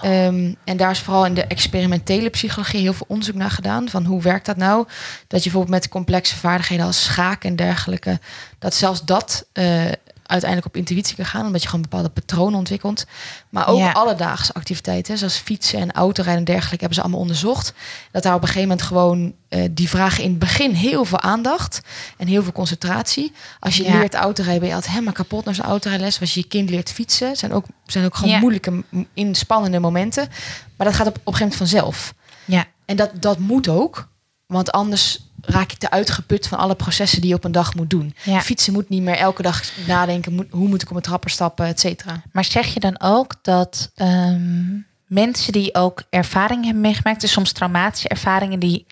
Ehm, 0.03 0.55
en 0.65 0.77
daar 0.77 0.91
is 0.91 1.01
vooral 1.01 1.27
in 1.27 1.35
de 1.35 1.47
experimentele 1.47 2.31
psychologie 2.31 2.81
heel 2.81 2.93
veel 2.93 3.07
onderzoek 3.09 3.35
naar 3.35 3.51
gedaan. 3.51 3.89
Van 3.89 4.05
hoe 4.05 4.23
werkt 4.23 4.47
dat 4.47 4.57
nou? 4.57 4.87
Dat 5.27 5.45
je 5.45 5.51
bijvoorbeeld 5.51 5.81
met 5.83 5.89
complexe 5.89 6.37
vaardigheden 6.37 6.87
als 6.87 7.05
schaken 7.05 7.51
en 7.51 7.57
dergelijke... 7.57 8.21
dat 8.59 8.75
zelfs 8.75 9.05
dat 9.05 9.47
eh, 9.53 9.85
uiteindelijk 10.27 10.67
op 10.75 10.77
intuïtie 10.77 11.17
kan 11.17 11.25
gaan. 11.27 11.47
Omdat 11.47 11.63
je 11.63 11.69
gewoon 11.69 11.83
bepaalde 11.83 12.09
patronen 12.09 12.59
ontwikkelt. 12.59 13.05
Maar 13.49 13.69
ook 13.69 13.79
Ja. 13.79 13.93
alledaagse 13.93 14.53
activiteiten, 14.53 15.19
zoals 15.19 15.37
fietsen 15.37 15.79
en 15.81 15.93
autorijden 15.93 16.39
en 16.39 16.45
dergelijke... 16.45 16.79
hebben 16.79 16.95
ze 16.95 17.01
allemaal 17.01 17.21
onderzocht. 17.21 17.73
Dat 18.13 18.23
daar 18.23 18.35
op 18.35 18.41
een 18.43 18.47
gegeven 18.49 18.69
moment 18.69 18.87
gewoon... 18.87 19.35
eh, 19.49 19.69
die 19.71 19.89
vragen 19.89 20.23
in 20.23 20.31
het 20.31 20.39
begin 20.39 20.71
heel 20.73 21.05
veel 21.05 21.21
aandacht 21.21 21.81
en 22.19 22.27
heel 22.27 22.43
veel 22.43 22.53
concentratie. 22.53 23.33
Als 23.61 23.77
je 23.77 23.85
Ja. 23.85 23.99
leert 23.99 24.15
autorijden, 24.15 24.59
ben 24.61 24.69
je 24.69 24.75
altijd 24.75 24.93
helemaal 24.93 25.13
kapot 25.15 25.45
naar 25.45 25.55
zo'n 25.55 25.65
autorijles. 25.65 26.21
Als 26.21 26.35
je 26.35 26.41
je 26.41 26.47
kind 26.47 26.71
leert 26.71 26.91
fietsen, 26.93 27.37
zijn 27.37 27.53
ook, 27.53 27.65
zijn 27.87 28.05
ook 28.05 28.15
gewoon 28.15 28.31
Ja. 28.31 28.39
moeilijke, 28.39 28.85
inspannende 29.15 29.79
momenten. 29.79 30.29
Maar 30.77 30.87
dat 30.87 30.97
gaat 30.97 31.07
op, 31.07 31.17
op 31.25 31.27
een 31.27 31.35
gegeven 31.35 31.59
moment 31.59 31.71
vanzelf. 31.71 32.15
Ja. 32.45 32.65
En 32.85 32.97
dat, 32.97 33.11
dat 33.21 33.39
moet 33.39 33.69
ook, 33.69 34.09
want 34.47 34.73
anders 34.73 35.26
raak 35.47 35.71
je 35.71 35.77
te 35.77 35.91
uitgeput 35.91 36.49
van 36.49 36.59
alle 36.59 36.75
processen 36.75 37.21
die 37.21 37.31
je 37.31 37.37
op 37.37 37.45
een 37.45 37.53
dag 37.53 37.75
moet 37.75 37.91
doen. 37.91 38.15
Ja. 38.23 38.41
Fietsen 38.41 38.73
moet 38.73 38.89
niet 38.89 39.03
meer 39.03 39.17
elke 39.17 39.43
dag 39.43 39.63
nadenken, 39.87 40.35
moet, 40.35 40.47
hoe 40.51 40.69
moet 40.69 40.83
ik 40.83 40.91
op 40.91 40.97
een 40.97 41.03
trapper 41.03 41.31
stappen, 41.31 41.67
et 41.67 41.81
cetera. 41.81 42.23
Maar 42.33 42.45
zeg 42.45 42.75
je 42.75 42.81
dan 42.81 43.01
ook 43.01 43.35
dat 43.43 43.91
ehm, 43.95 44.79
mensen 45.07 45.53
die 45.53 45.75
ook 45.75 46.03
ervaringen 46.11 46.65
hebben 46.65 46.83
meegemaakt, 46.83 47.21
dus 47.21 47.33
soms 47.33 47.53
traumatische 47.53 48.09
ervaringen, 48.09 48.59
die 48.59 48.87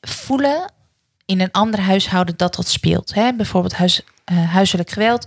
voelen 0.00 0.72
in 1.26 1.40
een 1.40 1.50
ander 1.50 1.80
huishouden 1.80 2.36
dat 2.36 2.54
dat 2.54 2.68
speelt? 2.68 3.14
Hè? 3.14 3.32
Bijvoorbeeld 3.32 3.74
huis, 3.74 4.02
eh, 4.24 4.50
huiselijk 4.50 4.90
geweld. 4.90 5.26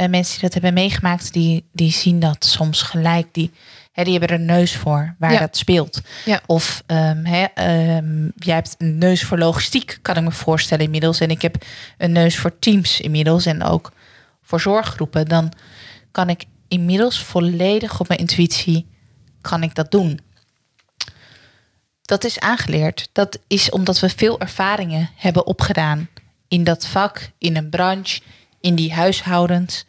Eh, 0.00 0.08
mensen 0.08 0.32
die 0.32 0.42
dat 0.42 0.52
hebben 0.52 0.74
meegemaakt, 0.74 1.32
die, 1.32 1.64
die 1.72 1.92
zien 1.92 2.20
dat 2.20 2.44
soms 2.44 2.82
gelijk. 2.82 3.26
Die, 3.32 3.50
hè, 3.92 4.02
die 4.04 4.12
hebben 4.12 4.30
er 4.30 4.40
een 4.40 4.46
neus 4.46 4.76
voor 4.76 5.14
waar 5.18 5.32
Ja. 5.32 5.38
dat 5.38 5.56
speelt. 5.56 6.00
Ja. 6.24 6.40
Of 6.46 6.82
ehm, 6.86 7.24
hè, 7.24 7.44
ehm, 7.54 8.28
jij 8.36 8.54
hebt 8.54 8.74
een 8.78 8.98
neus 8.98 9.24
voor 9.24 9.38
logistiek, 9.38 9.98
kan 10.02 10.16
ik 10.16 10.22
me 10.22 10.30
voorstellen 10.30 10.84
inmiddels. 10.84 11.20
En 11.20 11.30
ik 11.30 11.42
heb 11.42 11.64
een 11.98 12.12
neus 12.12 12.38
voor 12.38 12.58
teams 12.58 13.00
inmiddels. 13.00 13.46
En 13.46 13.62
ook 13.62 13.92
voor 14.42 14.60
zorggroepen. 14.60 15.28
Dan 15.28 15.52
kan 16.10 16.28
ik 16.28 16.44
inmiddels 16.68 17.22
volledig 17.22 18.00
op 18.00 18.08
mijn 18.08 18.20
intuïtie 18.20 18.86
kan 19.40 19.62
ik 19.62 19.74
dat 19.74 19.90
doen? 19.90 20.20
Dat 22.02 22.24
is 22.24 22.40
aangeleerd. 22.40 23.08
Dat 23.12 23.38
is 23.46 23.70
omdat 23.70 24.00
we 24.00 24.08
veel 24.08 24.40
ervaringen 24.40 25.10
hebben 25.16 25.46
opgedaan 25.46 26.08
in 26.48 26.64
dat 26.64 26.86
vak, 26.86 27.30
in 27.38 27.56
een 27.56 27.70
branche, 27.70 28.20
in 28.60 28.74
die 28.74 28.92
huishoudens. 28.94 29.84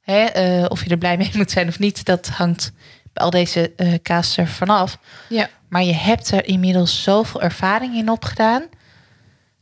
Hè, 0.00 0.24
eh, 0.24 0.64
of 0.68 0.84
je 0.84 0.90
er 0.90 0.98
blij 0.98 1.16
mee 1.16 1.30
moet 1.36 1.50
zijn 1.50 1.68
of 1.68 1.78
niet, 1.78 2.04
dat 2.04 2.28
hangt 2.28 2.72
bij 3.12 3.24
al 3.24 3.30
deze 3.30 3.72
uh, 3.76 3.94
kaas 4.02 4.36
er 4.36 4.48
vanaf. 4.48 4.98
Ja. 5.28 5.48
Maar 5.68 5.82
je 5.82 5.94
hebt 5.94 6.30
er 6.30 6.46
inmiddels 6.46 7.02
zoveel 7.02 7.42
ervaring 7.42 7.94
in 7.94 8.10
opgedaan 8.10 8.68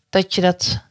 dat 0.09 0.35
je 0.35 0.41
dat 0.41 0.85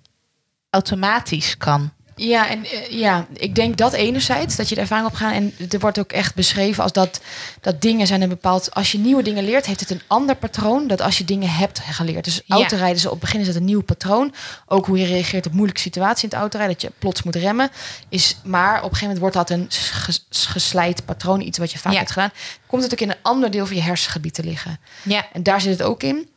automatisch 0.69 1.57
kan. 1.57 1.91
Ja, 2.27 2.49
en 2.49 2.65
eh, 2.65 2.91
ja, 2.91 3.25
ik 3.33 3.55
denk 3.55 3.77
dat 3.77 3.93
enerzijds, 3.93 4.55
dat 4.55 4.69
je 4.69 4.75
de 4.75 4.81
ervaring 4.81 5.07
opgaan. 5.07 5.33
En 5.33 5.53
er 5.69 5.79
wordt 5.79 5.99
ook 5.99 6.11
echt 6.11 6.35
beschreven 6.35 6.83
als 6.83 6.91
dat, 6.91 7.21
dat 7.61 7.81
dingen 7.81 8.07
zijn 8.07 8.21
een 8.21 8.29
bepaald... 8.29 8.73
Als 8.73 8.91
je 8.91 8.97
nieuwe 8.97 9.23
dingen 9.23 9.43
leert, 9.43 9.65
heeft 9.65 9.79
het 9.79 9.89
een 9.89 10.01
ander 10.07 10.35
patroon... 10.35 10.87
dat 10.87 11.01
als 11.01 11.17
je 11.17 11.25
dingen 11.25 11.49
hebt 11.49 11.79
geleerd. 11.79 12.23
Dus 12.23 12.41
Ja. 12.45 12.55
autorijden, 12.55 12.95
is 12.97 13.05
op 13.05 13.11
het 13.11 13.19
begin 13.19 13.39
is 13.39 13.47
het 13.47 13.55
een 13.55 13.65
nieuw 13.65 13.81
patroon. 13.81 14.33
Ook 14.65 14.85
hoe 14.85 14.97
je 14.99 15.05
reageert 15.05 15.45
op 15.45 15.51
moeilijke 15.53 15.81
situaties 15.81 16.23
in 16.23 16.29
het 16.29 16.37
autorijden. 16.37 16.73
Dat 16.75 16.83
je 16.83 16.91
plots 16.99 17.23
moet 17.23 17.35
remmen. 17.35 17.69
Is, 18.09 18.37
maar 18.43 18.77
op 18.77 18.89
een 18.91 18.95
gegeven 18.97 19.07
moment 19.15 19.19
wordt 19.19 19.35
dat 19.35 19.49
een 19.49 19.65
ges- 19.69 20.25
geslijt 20.29 21.05
patroon. 21.05 21.41
Iets 21.41 21.57
wat 21.57 21.71
je 21.71 21.79
vaak 21.79 21.91
Ja. 21.93 21.97
hebt 21.99 22.11
gedaan. 22.11 22.31
Komt 22.65 22.83
het 22.83 22.91
ook 22.93 22.99
in 22.99 23.09
een 23.09 23.15
ander 23.21 23.51
deel 23.51 23.65
van 23.65 23.75
je 23.75 23.81
hersengebied 23.81 24.33
te 24.33 24.43
liggen. 24.43 24.79
Ja, 25.03 25.25
En 25.33 25.43
daar 25.43 25.61
zit 25.61 25.71
het 25.71 25.81
ook 25.87 26.03
in. 26.03 26.29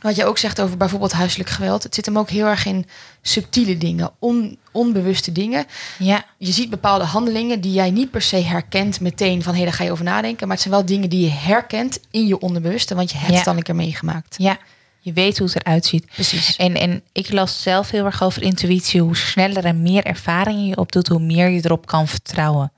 Wat 0.00 0.16
je 0.16 0.24
ook 0.24 0.38
zegt 0.38 0.60
over 0.60 0.76
bijvoorbeeld 0.76 1.12
huiselijk 1.12 1.48
geweld. 1.50 1.82
Het 1.82 1.94
zit 1.94 2.06
hem 2.06 2.18
ook 2.18 2.30
heel 2.30 2.46
erg 2.46 2.66
in 2.66 2.86
subtiele 3.22 3.78
dingen, 3.78 4.10
on, 4.18 4.58
onbewuste 4.72 5.32
dingen. 5.32 5.66
ja, 5.98 6.24
Je 6.38 6.52
ziet 6.52 6.70
bepaalde 6.70 7.04
handelingen 7.04 7.60
die 7.60 7.72
jij 7.72 7.90
niet 7.90 8.10
per 8.10 8.22
se 8.22 8.36
herkent 8.36 9.00
meteen 9.00 9.42
van 9.42 9.54
hé, 9.54 9.62
daar 9.64 9.72
ga 9.72 9.84
je 9.84 9.90
over 9.90 10.04
nadenken. 10.04 10.46
Maar 10.46 10.56
het 10.56 10.64
zijn 10.66 10.74
wel 10.74 10.84
dingen 10.86 11.10
die 11.10 11.20
je 11.24 11.30
herkent 11.30 12.00
in 12.10 12.26
je 12.26 12.38
onderbewuste, 12.38 12.94
want 12.94 13.10
je 13.10 13.16
hebt 13.16 13.30
Ja. 13.30 13.36
het 13.36 13.44
dan 13.44 13.56
een 13.56 13.62
keer 13.62 13.74
meegemaakt. 13.76 14.34
ja. 14.38 14.58
Je 15.02 15.12
weet 15.12 15.38
hoe 15.38 15.46
het 15.52 15.56
eruit 15.64 15.86
ziet. 15.86 16.06
Precies. 16.06 16.56
En, 16.56 16.74
en 16.74 17.02
ik 17.12 17.32
las 17.32 17.62
zelf 17.62 17.90
heel 17.90 18.04
erg 18.04 18.22
over 18.22 18.42
intuïtie. 18.42 19.00
Hoe 19.00 19.16
sneller 19.16 19.64
en 19.64 19.82
meer 19.82 20.04
ervaring 20.04 20.68
je 20.68 20.76
opdoet, 20.76 21.08
hoe 21.08 21.20
meer 21.20 21.48
je 21.48 21.60
erop 21.64 21.86
kan 21.86 22.08
vertrouwen. 22.08 22.72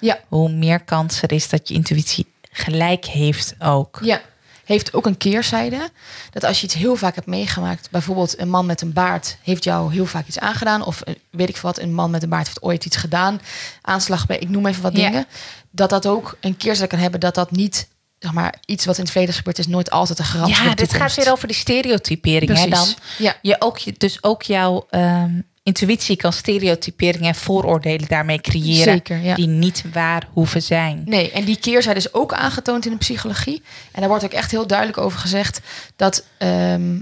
Ja. 0.00 0.18
Hoe 0.28 0.52
meer 0.52 0.80
kans 0.84 1.22
er 1.22 1.32
is 1.32 1.48
dat 1.48 1.68
je 1.68 1.74
intuïtie 1.74 2.26
gelijk 2.50 3.04
heeft 3.04 3.54
ook. 3.58 3.98
Ja. 4.02 4.20
Heeft 4.66 4.94
ook 4.94 5.06
een 5.06 5.16
keerzijde. 5.16 5.90
Dat 6.30 6.44
als 6.44 6.58
je 6.60 6.66
iets 6.66 6.74
heel 6.74 6.96
vaak 6.96 7.14
hebt 7.14 7.26
meegemaakt, 7.26 7.90
bijvoorbeeld 7.90 8.38
een 8.38 8.48
man 8.50 8.66
met 8.66 8.80
een 8.80 8.92
baard 8.92 9.36
heeft 9.42 9.64
jou 9.64 9.92
heel 9.92 10.06
vaak 10.06 10.26
iets 10.26 10.38
aangedaan. 10.38 10.84
Of 10.84 11.00
eh, 11.00 11.14
weet 11.30 11.48
ik 11.48 11.56
veel 11.56 11.70
wat, 11.70 11.78
een 11.78 11.94
man 11.94 12.10
met 12.10 12.22
een 12.22 12.28
baard 12.28 12.46
heeft 12.46 12.62
ooit 12.62 12.84
iets 12.84 12.96
gedaan. 12.96 13.40
Aanslag 13.82 14.26
bij, 14.26 14.38
ik 14.38 14.48
noem 14.48 14.66
even 14.66 14.82
wat 14.82 14.96
Ja. 14.96 15.08
dingen. 15.08 15.26
Dat 15.70 15.90
dat 15.90 16.06
ook 16.06 16.36
een 16.40 16.56
keerzijde 16.56 16.90
kan 16.90 16.98
hebben 16.98 17.20
dat 17.20 17.34
dat 17.34 17.50
niet, 17.50 17.88
zeg 18.18 18.32
maar, 18.32 18.54
iets 18.64 18.84
wat 18.84 18.96
in 18.96 19.02
het 19.02 19.10
verleden 19.10 19.34
gebeurd 19.34 19.58
is, 19.58 19.66
nooit 19.66 19.90
altijd 19.90 20.18
een 20.18 20.24
garantie 20.24 20.64
Ja, 20.64 20.70
de 20.70 20.74
dit 20.76 20.92
gaat 20.92 21.14
weer 21.14 21.32
over 21.32 21.46
die 21.48 21.56
stereotypering. 21.56 22.58
Hè, 22.58 22.68
dan. 22.68 22.88
Ja. 23.18 23.36
Je 23.42 23.56
ook, 23.58 23.98
dus 23.98 24.22
ook 24.22 24.42
jouw 24.42 24.86
ehm, 24.90 25.40
intuïtie 25.66 26.16
kan 26.16 26.32
stereotyperingen 26.32 27.28
en 27.28 27.34
vooroordelen 27.34 28.08
daarmee 28.08 28.40
creëren. 28.40 28.92
Zeker, 28.92 29.18
ja. 29.18 29.34
Die 29.34 29.46
niet 29.46 29.84
waar 29.92 30.28
hoeven 30.32 30.62
zijn. 30.62 31.02
Nee, 31.04 31.30
en 31.30 31.44
die 31.44 31.56
keerzijde 31.56 31.98
is 31.98 32.14
ook 32.14 32.32
aangetoond 32.32 32.84
in 32.86 32.92
de 32.92 32.98
psychologie. 32.98 33.62
En 33.92 34.00
daar 34.00 34.08
wordt 34.08 34.24
ook 34.24 34.32
echt 34.32 34.50
heel 34.50 34.66
duidelijk 34.66 34.98
over 34.98 35.18
gezegd 35.18 35.60
dat, 35.96 36.24
ehm, 36.38 37.00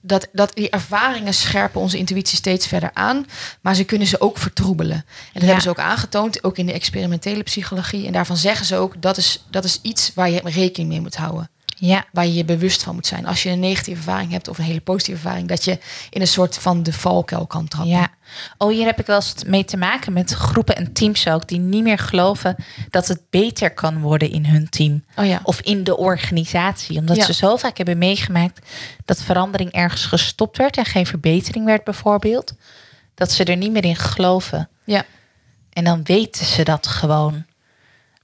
dat, 0.00 0.28
dat 0.32 0.54
die 0.54 0.70
ervaringen 0.70 1.34
scherpen 1.34 1.80
onze 1.80 1.98
intuïtie 1.98 2.36
steeds 2.36 2.66
verder 2.66 2.90
aan. 2.92 3.26
Maar 3.60 3.74
ze 3.74 3.84
kunnen 3.84 4.06
ze 4.06 4.20
ook 4.20 4.38
vertroebelen. 4.38 4.96
En 4.96 5.04
dat 5.32 5.40
Ja. 5.42 5.46
hebben 5.46 5.62
ze 5.62 5.68
ook 5.68 5.78
aangetoond, 5.78 6.44
ook 6.44 6.58
in 6.58 6.66
de 6.66 6.72
experimentele 6.72 7.42
psychologie. 7.42 8.06
En 8.06 8.12
daarvan 8.12 8.36
zeggen 8.36 8.66
ze 8.66 8.76
ook, 8.76 9.02
dat 9.02 9.16
is, 9.16 9.44
dat 9.50 9.64
is 9.64 9.78
iets 9.82 10.12
waar 10.14 10.30
je 10.30 10.40
rekening 10.44 10.88
mee 10.90 11.00
moet 11.00 11.16
houden. 11.16 11.50
Ja, 11.78 12.04
Waar 12.12 12.26
je 12.26 12.34
je 12.34 12.44
bewust 12.44 12.82
van 12.82 12.94
moet 12.94 13.06
zijn. 13.06 13.26
Als 13.26 13.42
je 13.42 13.50
een 13.50 13.60
negatieve 13.60 13.98
ervaring 14.00 14.30
hebt 14.30 14.48
of 14.48 14.58
een 14.58 14.64
hele 14.64 14.80
positieve 14.80 15.20
ervaring, 15.22 15.48
dat 15.48 15.64
je 15.64 15.78
in 16.10 16.20
een 16.20 16.26
soort 16.26 16.58
van 16.58 16.82
de 16.82 16.92
valkuil 16.92 17.46
kan 17.46 17.68
trappen. 17.68 17.92
ja. 17.92 18.08
Oh, 18.58 18.70
hier 18.72 18.84
heb 18.86 18.98
ik 19.00 19.06
wel 19.06 19.16
eens 19.16 19.34
mee 19.46 19.64
te 19.64 19.76
maken 19.76 20.12
met 20.12 20.32
groepen 20.32 20.76
en 20.76 20.92
teams 20.92 21.28
ook. 21.28 21.48
Die 21.48 21.58
niet 21.58 21.82
meer 21.82 21.98
geloven 21.98 22.56
dat 22.90 23.08
het 23.08 23.20
beter 23.30 23.70
kan 23.74 24.00
worden 24.00 24.30
in 24.30 24.46
hun 24.46 24.68
team. 24.68 25.04
Oh 25.16 25.26
ja. 25.26 25.40
Of 25.42 25.60
in 25.60 25.84
de 25.84 25.96
organisatie. 25.96 26.98
Omdat 26.98 27.16
Ja. 27.16 27.24
ze 27.24 27.32
zo 27.32 27.56
vaak 27.56 27.76
hebben 27.76 27.98
meegemaakt 27.98 28.66
dat 29.04 29.22
verandering 29.22 29.70
ergens 29.72 30.04
gestopt 30.06 30.56
werd 30.56 30.76
en 30.76 30.84
geen 30.84 31.06
verbetering 31.06 31.64
werd 31.64 31.84
bijvoorbeeld. 31.84 32.52
Dat 33.14 33.32
ze 33.32 33.44
er 33.44 33.56
niet 33.56 33.72
meer 33.72 33.84
in 33.84 33.96
geloven. 33.96 34.68
Ja. 34.84 35.04
En 35.72 35.84
dan 35.84 36.02
weten 36.04 36.44
ze 36.46 36.62
dat 36.62 36.86
gewoon. 36.86 37.44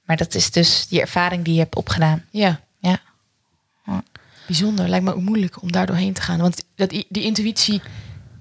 Maar 0.05 0.17
dat 0.17 0.35
is 0.35 0.51
dus 0.51 0.87
die 0.89 1.01
ervaring 1.01 1.45
die 1.45 1.55
je 1.55 1.61
hebt 1.61 1.77
opgedaan. 1.77 2.25
Ja. 2.31 2.61
Bijzonder. 4.53 4.89
Lijkt 4.89 5.05
me 5.05 5.15
ook 5.15 5.21
moeilijk 5.21 5.63
om 5.63 5.73
daar 5.73 5.87
doorheen 5.87 6.13
te 6.13 6.23
gaan. 6.23 6.41
Want 6.41 6.65
dat, 6.75 6.91
die 6.91 7.23
intuïtie 7.23 7.83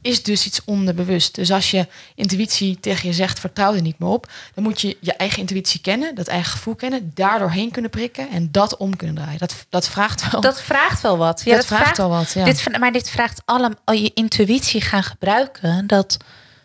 is 0.02 0.24
dus 0.24 0.46
iets 0.46 0.64
onderbewust. 0.66 1.36
Dus 1.36 1.52
als 1.52 1.72
je 1.72 1.88
intuïtie 2.16 2.80
tegen 2.80 3.08
je 3.08 3.14
zegt, 3.14 3.40
vertrouw 3.40 3.74
er 3.74 3.82
niet 3.82 4.00
meer 4.00 4.10
op. 4.10 4.32
Dan 4.54 4.64
moet 4.64 4.82
je 4.82 4.98
je 5.00 5.14
eigen 5.14 5.40
intuïtie 5.40 5.82
kennen, 5.82 6.16
dat 6.16 6.28
eigen 6.28 6.52
gevoel 6.52 6.76
kennen. 6.76 7.12
Daar 7.14 7.40
doorheen 7.40 7.72
kunnen 7.72 7.92
prikken 7.92 8.30
en 8.30 8.52
dat 8.52 8.78
om 8.78 8.96
kunnen 8.96 9.16
draaien. 9.16 9.40
Dat, 9.40 9.66
dat 9.70 9.90
vraagt 9.90 10.32
wel. 10.32 10.42
Dat 10.42 10.62
vraagt 10.62 11.02
wel 11.02 11.18
wat. 11.18 11.42
Ja, 11.46 11.56
dat 11.56 11.66
vraagt 11.66 11.98
wel 11.98 12.10
wat, 12.10 12.32
ja. 12.32 12.46
Dit, 12.46 12.78
maar 12.80 12.92
dit 12.92 13.10
vraagt 13.10 13.42
allemaal 13.46 13.94
je 13.94 14.12
intuïtie 14.14 14.82
gaan 14.82 15.04
gebruiken. 15.04 15.88
Dat 15.88 16.18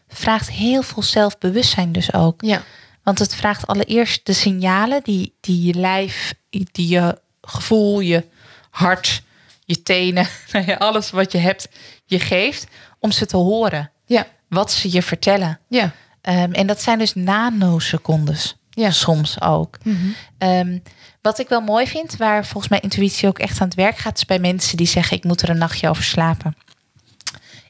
vraagt 0.09 0.51
heel 0.51 0.83
veel 0.83 1.03
zelfbewustzijn 1.03 1.93
dus 1.93 2.13
ook. 2.13 2.43
Ja, 2.43 2.63
Want 3.03 3.19
het 3.19 3.35
vraagt 3.35 3.67
allereerst 3.67 4.27
de 4.27 4.33
signalen 4.33 5.01
die, 5.03 5.35
die 5.41 5.63
je 5.63 5.75
lijf, 5.75 6.35
die 6.49 6.89
je 6.89 7.19
gevoel, 7.41 8.01
je 8.01 8.25
hart, 8.71 9.23
je 9.67 9.83
tenen, 9.83 10.27
nou 10.53 10.77
alles 10.79 11.11
wat 11.11 11.33
je 11.33 11.39
hebt, 11.39 11.69
je 12.05 12.21
geeft, 12.21 12.67
om 12.99 13.11
ze 13.13 13.27
te 13.27 13.37
horen. 13.37 13.91
ja, 14.07 14.27
Wat 14.49 14.73
ze 14.73 14.93
je 14.93 15.03
vertellen. 15.03 15.61
ja. 15.69 15.93
Ehm, 16.21 16.53
en 16.53 16.67
dat 16.67 16.83
zijn 16.83 16.99
dus 16.99 17.15
nanosecondes. 17.15 18.57
Ja. 18.71 18.91
Soms 18.91 19.41
ook. 19.41 19.79
Mhm. 19.85 20.07
Ehm, 20.39 20.79
wat 21.23 21.39
ik 21.39 21.49
wel 21.49 21.61
mooi 21.61 21.87
vind, 21.87 22.17
waar 22.17 22.47
volgens 22.47 22.69
mij 22.73 22.81
intuïtie 22.81 23.29
ook 23.29 23.39
echt 23.39 23.61
aan 23.61 23.67
het 23.67 23.77
werk 23.77 23.97
gaat, 23.99 24.17
is 24.17 24.25
bij 24.25 24.39
mensen 24.39 24.77
die 24.77 24.87
zeggen: 24.87 25.17
Ik 25.17 25.25
moet 25.25 25.43
er 25.43 25.49
een 25.49 25.59
nachtje 25.59 25.89
over 25.89 26.03
slapen. 26.05 26.57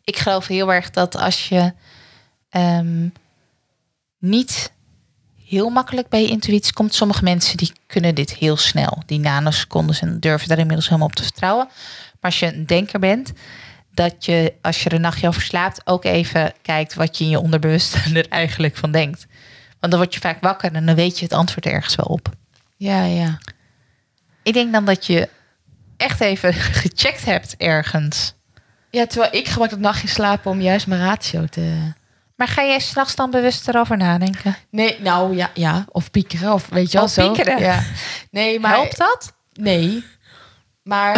Ik 0.05 0.17
geloof 0.19 0.47
heel 0.47 0.73
erg 0.73 0.91
dat 0.91 1.17
als 1.17 1.49
je 1.49 1.73
ehm, 2.49 3.09
niet 4.19 4.73
heel 5.57 5.71
makkelijk 5.71 6.09
bij 6.09 6.23
je 6.23 6.29
intuïtie 6.29 6.73
komt, 6.73 6.95
sommige 6.95 7.25
mensen 7.25 7.57
die 7.57 7.73
kunnen 7.87 8.15
dit 8.15 8.35
heel 8.35 8.57
snel, 8.57 9.03
die 9.07 9.19
nanosecondes, 9.19 10.01
en 10.01 10.21
durven 10.21 10.49
daar 10.49 10.59
inmiddels 10.59 10.87
helemaal 10.87 11.09
op 11.09 11.15
te 11.15 11.23
vertrouwen. 11.23 11.67
Maar 11.67 12.31
als 12.31 12.39
je 12.39 12.47
een 12.47 12.67
denker 12.67 12.99
bent, 12.99 13.33
dat 13.95 14.25
je 14.25 14.55
als 14.63 14.83
je 14.83 14.89
er 14.89 14.95
een 14.95 15.01
nachtje 15.01 15.29
over 15.29 15.43
slaapt, 15.43 15.81
ook 15.85 16.05
even 16.05 16.53
kijkt 16.63 16.95
wat 16.95 17.19
je 17.19 17.25
in 17.25 17.31
je 17.31 17.41
onderbewuste 17.41 17.99
er 18.21 18.29
eigenlijk 18.29 18.77
van 18.77 18.91
denkt. 18.91 19.27
Want 19.81 19.93
dan 19.93 20.01
word 20.01 20.15
je 20.15 20.21
vaak 20.21 20.41
wakker 20.41 20.75
en 20.75 20.87
dan 20.87 20.95
weet 20.95 21.19
je 21.19 21.25
het 21.25 21.35
antwoord 21.35 21.67
ergens 21.67 21.95
wel 21.95 22.07
op. 22.07 22.29
ja, 22.77 23.05
ja. 23.05 23.39
Ik 24.43 24.53
denk 24.53 24.73
dan 24.73 24.85
dat 24.85 25.07
je 25.07 25.29
echt 25.97 26.21
even 26.21 26.55
gecheckt 26.83 27.25
hebt 27.25 27.57
ergens. 27.57 28.35
Ja, 28.91 29.07
terwijl 29.07 29.35
ik 29.35 29.49
gebruik 29.49 29.71
dat 29.71 29.81
nachtje 29.81 30.09
slapen 30.09 30.51
om 30.51 30.61
juist 30.61 30.87
mijn 30.87 31.01
ratio 31.01 31.45
te... 31.45 31.93
Maar 32.37 32.49
ga 32.49 32.65
jij 32.65 32.79
s'nachts 32.81 33.15
dan 33.15 33.31
bewust 33.31 33.69
erover 33.69 33.97
nadenken? 33.97 34.57
Nee, 34.71 35.01
nou 35.01 35.37
ja, 35.37 35.51
ja. 35.55 35.85
Of 35.89 36.11
piekeren, 36.11 36.53
of 36.53 36.69
weet 36.69 36.91
je 36.93 36.99
wel 36.99 37.07
Oh, 37.07 37.13
zo. 37.13 37.31
piekeren. 37.33 37.59
Ja. 37.61 37.83
Nee, 38.31 38.61
maar... 38.61 38.73
Helpt 38.73 38.99
dat? 38.99 39.33
Nee. 39.53 40.05
Maar. 40.83 41.15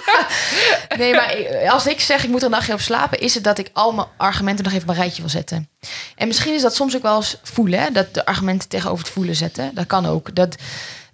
nee, 0.98 1.14
maar 1.14 1.34
als 1.70 1.86
ik 1.86 2.00
zeg 2.00 2.22
ik 2.24 2.30
moet 2.30 2.38
er 2.40 2.44
een 2.44 2.50
nachtje 2.50 2.72
over 2.72 2.84
slapen, 2.84 3.20
is 3.20 3.34
het 3.34 3.44
dat 3.44 3.58
ik 3.58 3.70
al 3.72 3.92
mijn 3.92 4.06
argumenten 4.16 4.64
nog 4.64 4.72
even 4.72 4.88
op 4.88 4.94
een 4.94 5.00
rijtje 5.00 5.20
wil 5.22 5.30
zetten. 5.30 5.68
En 6.16 6.26
misschien 6.26 6.54
is 6.54 6.62
dat 6.62 6.74
soms 6.74 6.96
ook 6.96 7.02
wel 7.02 7.16
eens 7.16 7.36
voelen, 7.42 7.80
hè? 7.80 7.90
dat 7.90 8.14
de 8.14 8.26
argumenten 8.26 8.68
tegenover 8.68 9.04
het 9.04 9.12
voelen 9.12 9.36
zetten. 9.36 9.74
Dat 9.74 9.86
kan 9.86 10.06
ook. 10.06 10.34
Dat 10.34 10.56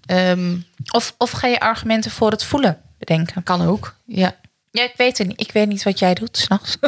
ehm, 0.07 0.57
Of, 0.90 1.14
of 1.19 1.30
ga 1.30 1.47
je 1.47 1.61
argumenten 1.61 2.11
voor 2.11 2.30
het 2.30 2.45
voelen 2.45 2.80
bedenken? 2.99 3.42
kan 3.42 3.66
ook. 3.66 3.95
Ja. 4.04 4.35
Ja, 4.73 4.83
ik 4.83 4.93
weet 4.97 5.19
het 5.19 5.27
niet. 5.27 5.41
Ik 5.41 5.53
weet 5.53 5.69
niet 5.69 5.83
wat 5.83 5.99
jij 5.99 6.15
doet 6.15 6.37
s'nachts. 6.39 6.77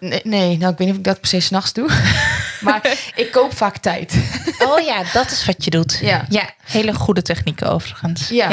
Nee, 0.00 0.20
nee, 0.24 0.56
nou 0.58 0.72
ik 0.72 0.78
weet 0.78 0.86
niet 0.86 0.90
of 0.90 0.96
ik 0.96 1.04
dat 1.04 1.20
per 1.20 1.28
se 1.28 1.40
s'nachts 1.40 1.72
doe. 1.72 1.88
maar 2.60 2.98
ik 3.14 3.28
koop 3.32 3.56
vaak 3.56 3.76
tijd. 3.78 4.14
Oh 4.60 4.80
ja, 4.80 5.02
dat 5.12 5.30
is 5.30 5.44
wat 5.44 5.64
je 5.64 5.70
doet. 5.70 5.98
Ja. 6.02 6.26
ja 6.28 6.50
hele 6.64 6.94
goede 6.94 7.22
technieken 7.22 7.70
overigens. 7.70 8.28
Ja. 8.28 8.48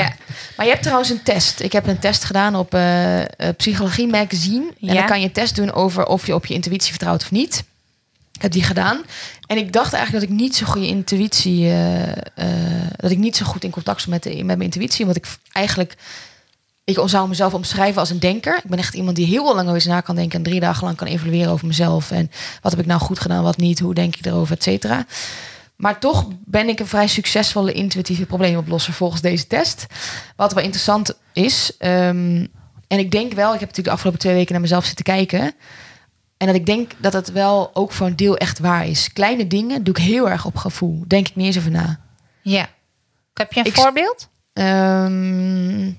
Maar 0.57 0.65
je 0.65 0.71
hebt 0.71 0.83
trouwens 0.83 1.09
een 1.09 1.23
test. 1.23 1.59
Ik 1.59 1.71
heb 1.71 1.87
een 1.87 1.99
test 1.99 2.23
gedaan 2.23 2.55
op 2.55 2.73
eh, 2.73 3.21
eh, 3.21 3.27
Psychologie 3.57 4.07
Magazine. 4.07 4.65
En 4.65 4.73
Ja. 4.87 4.93
dan 4.93 5.05
kan 5.05 5.19
je 5.19 5.25
een 5.25 5.31
test 5.31 5.55
doen 5.55 5.71
over 5.73 6.05
of 6.05 6.25
je 6.27 6.33
op 6.35 6.45
je 6.45 6.53
intuïtie 6.53 6.89
vertrouwt 6.89 7.21
of 7.23 7.31
niet. 7.31 7.63
Ik 8.33 8.41
heb 8.41 8.51
die 8.51 8.63
gedaan. 8.63 9.01
En 9.47 9.57
ik 9.57 9.73
dacht 9.73 9.93
eigenlijk 9.93 10.25
dat 10.25 10.33
ik 10.33 10.41
niet 10.41 10.55
zo 10.55 10.65
goede 10.65 10.87
intuïtie... 10.87 11.71
eh, 11.71 12.45
dat 12.95 13.11
ik 13.11 13.17
niet 13.17 13.35
zo 13.37 13.45
goed 13.45 13.63
in 13.63 13.71
contact 13.71 14.01
stond 14.01 14.23
met, 14.23 14.33
de, 14.33 14.35
met 14.43 14.45
mijn 14.57 14.61
intuïtie. 14.61 15.05
Want 15.05 15.17
ik 15.17 15.25
eigenlijk... 15.51 15.95
Ik 16.87 16.99
zou 17.05 17.27
mezelf 17.27 17.53
omschrijven 17.53 17.99
als 17.99 18.09
een 18.09 18.19
denker. 18.19 18.57
Ik 18.57 18.69
ben 18.69 18.77
echt 18.79 18.93
iemand 18.93 19.15
die 19.15 19.25
heel 19.25 19.43
lang 19.55 19.61
over 19.65 19.75
iets 19.75 19.85
na 19.85 20.01
kan 20.01 20.15
denken... 20.15 20.37
en 20.37 20.43
drie 20.43 20.59
dagen 20.59 20.83
lang 20.85 20.97
kan 20.97 21.07
evalueren 21.07 21.51
over 21.51 21.67
mezelf. 21.67 22.11
En 22.11 22.31
wat 22.61 22.71
heb 22.71 22.81
ik 22.81 22.87
nou 22.87 22.99
goed 23.01 23.19
gedaan, 23.19 23.43
wat 23.43 23.57
niet? 23.57 23.79
Hoe 23.79 23.93
denk 23.93 24.15
ik 24.15 24.25
erover, 24.25 24.55
et 24.55 24.63
cetera. 24.63 25.05
maar 25.75 25.99
toch 25.99 26.27
ben 26.45 26.67
ik 26.69 26.79
een 26.79 26.87
vrij 26.87 27.07
succesvolle 27.07 27.71
intuïtieve 27.73 28.25
probleemoplosser 28.25 28.93
volgens 28.93 29.21
deze 29.21 29.47
test. 29.47 29.85
Wat 30.35 30.53
wel 30.53 30.63
interessant 30.63 31.17
is. 31.33 31.71
ehm, 31.77 32.45
en 32.87 32.99
ik 32.99 33.11
denk 33.11 33.33
wel, 33.33 33.47
ik 33.53 33.59
heb 33.59 33.69
natuurlijk 33.69 33.87
de 33.87 33.93
afgelopen 33.93 34.19
twee 34.19 34.33
weken 34.33 34.51
naar 34.51 34.61
mezelf 34.61 34.85
zitten 34.85 35.05
kijken. 35.05 35.53
En 36.37 36.47
dat 36.47 36.55
ik 36.55 36.65
denk 36.65 36.91
dat 36.97 37.13
het 37.13 37.31
wel 37.31 37.69
ook 37.73 37.91
voor 37.91 38.07
een 38.07 38.15
deel 38.15 38.37
echt 38.37 38.59
waar 38.59 38.87
is. 38.87 39.13
Kleine 39.13 39.47
dingen 39.47 39.83
doe 39.83 39.93
ik 39.97 40.03
heel 40.03 40.29
erg 40.29 40.45
op 40.45 40.55
gevoel. 40.55 41.03
Denk 41.07 41.27
ik 41.27 41.35
niet 41.35 41.45
eens 41.45 41.57
over 41.57 41.71
na. 41.71 41.99
Ja. 42.41 42.69
Heb 43.33 43.53
je 43.53 43.59
een 43.59 43.65
Ik- 43.65 43.73
voorbeeld? 43.75 44.27
Ehm, 44.53 45.91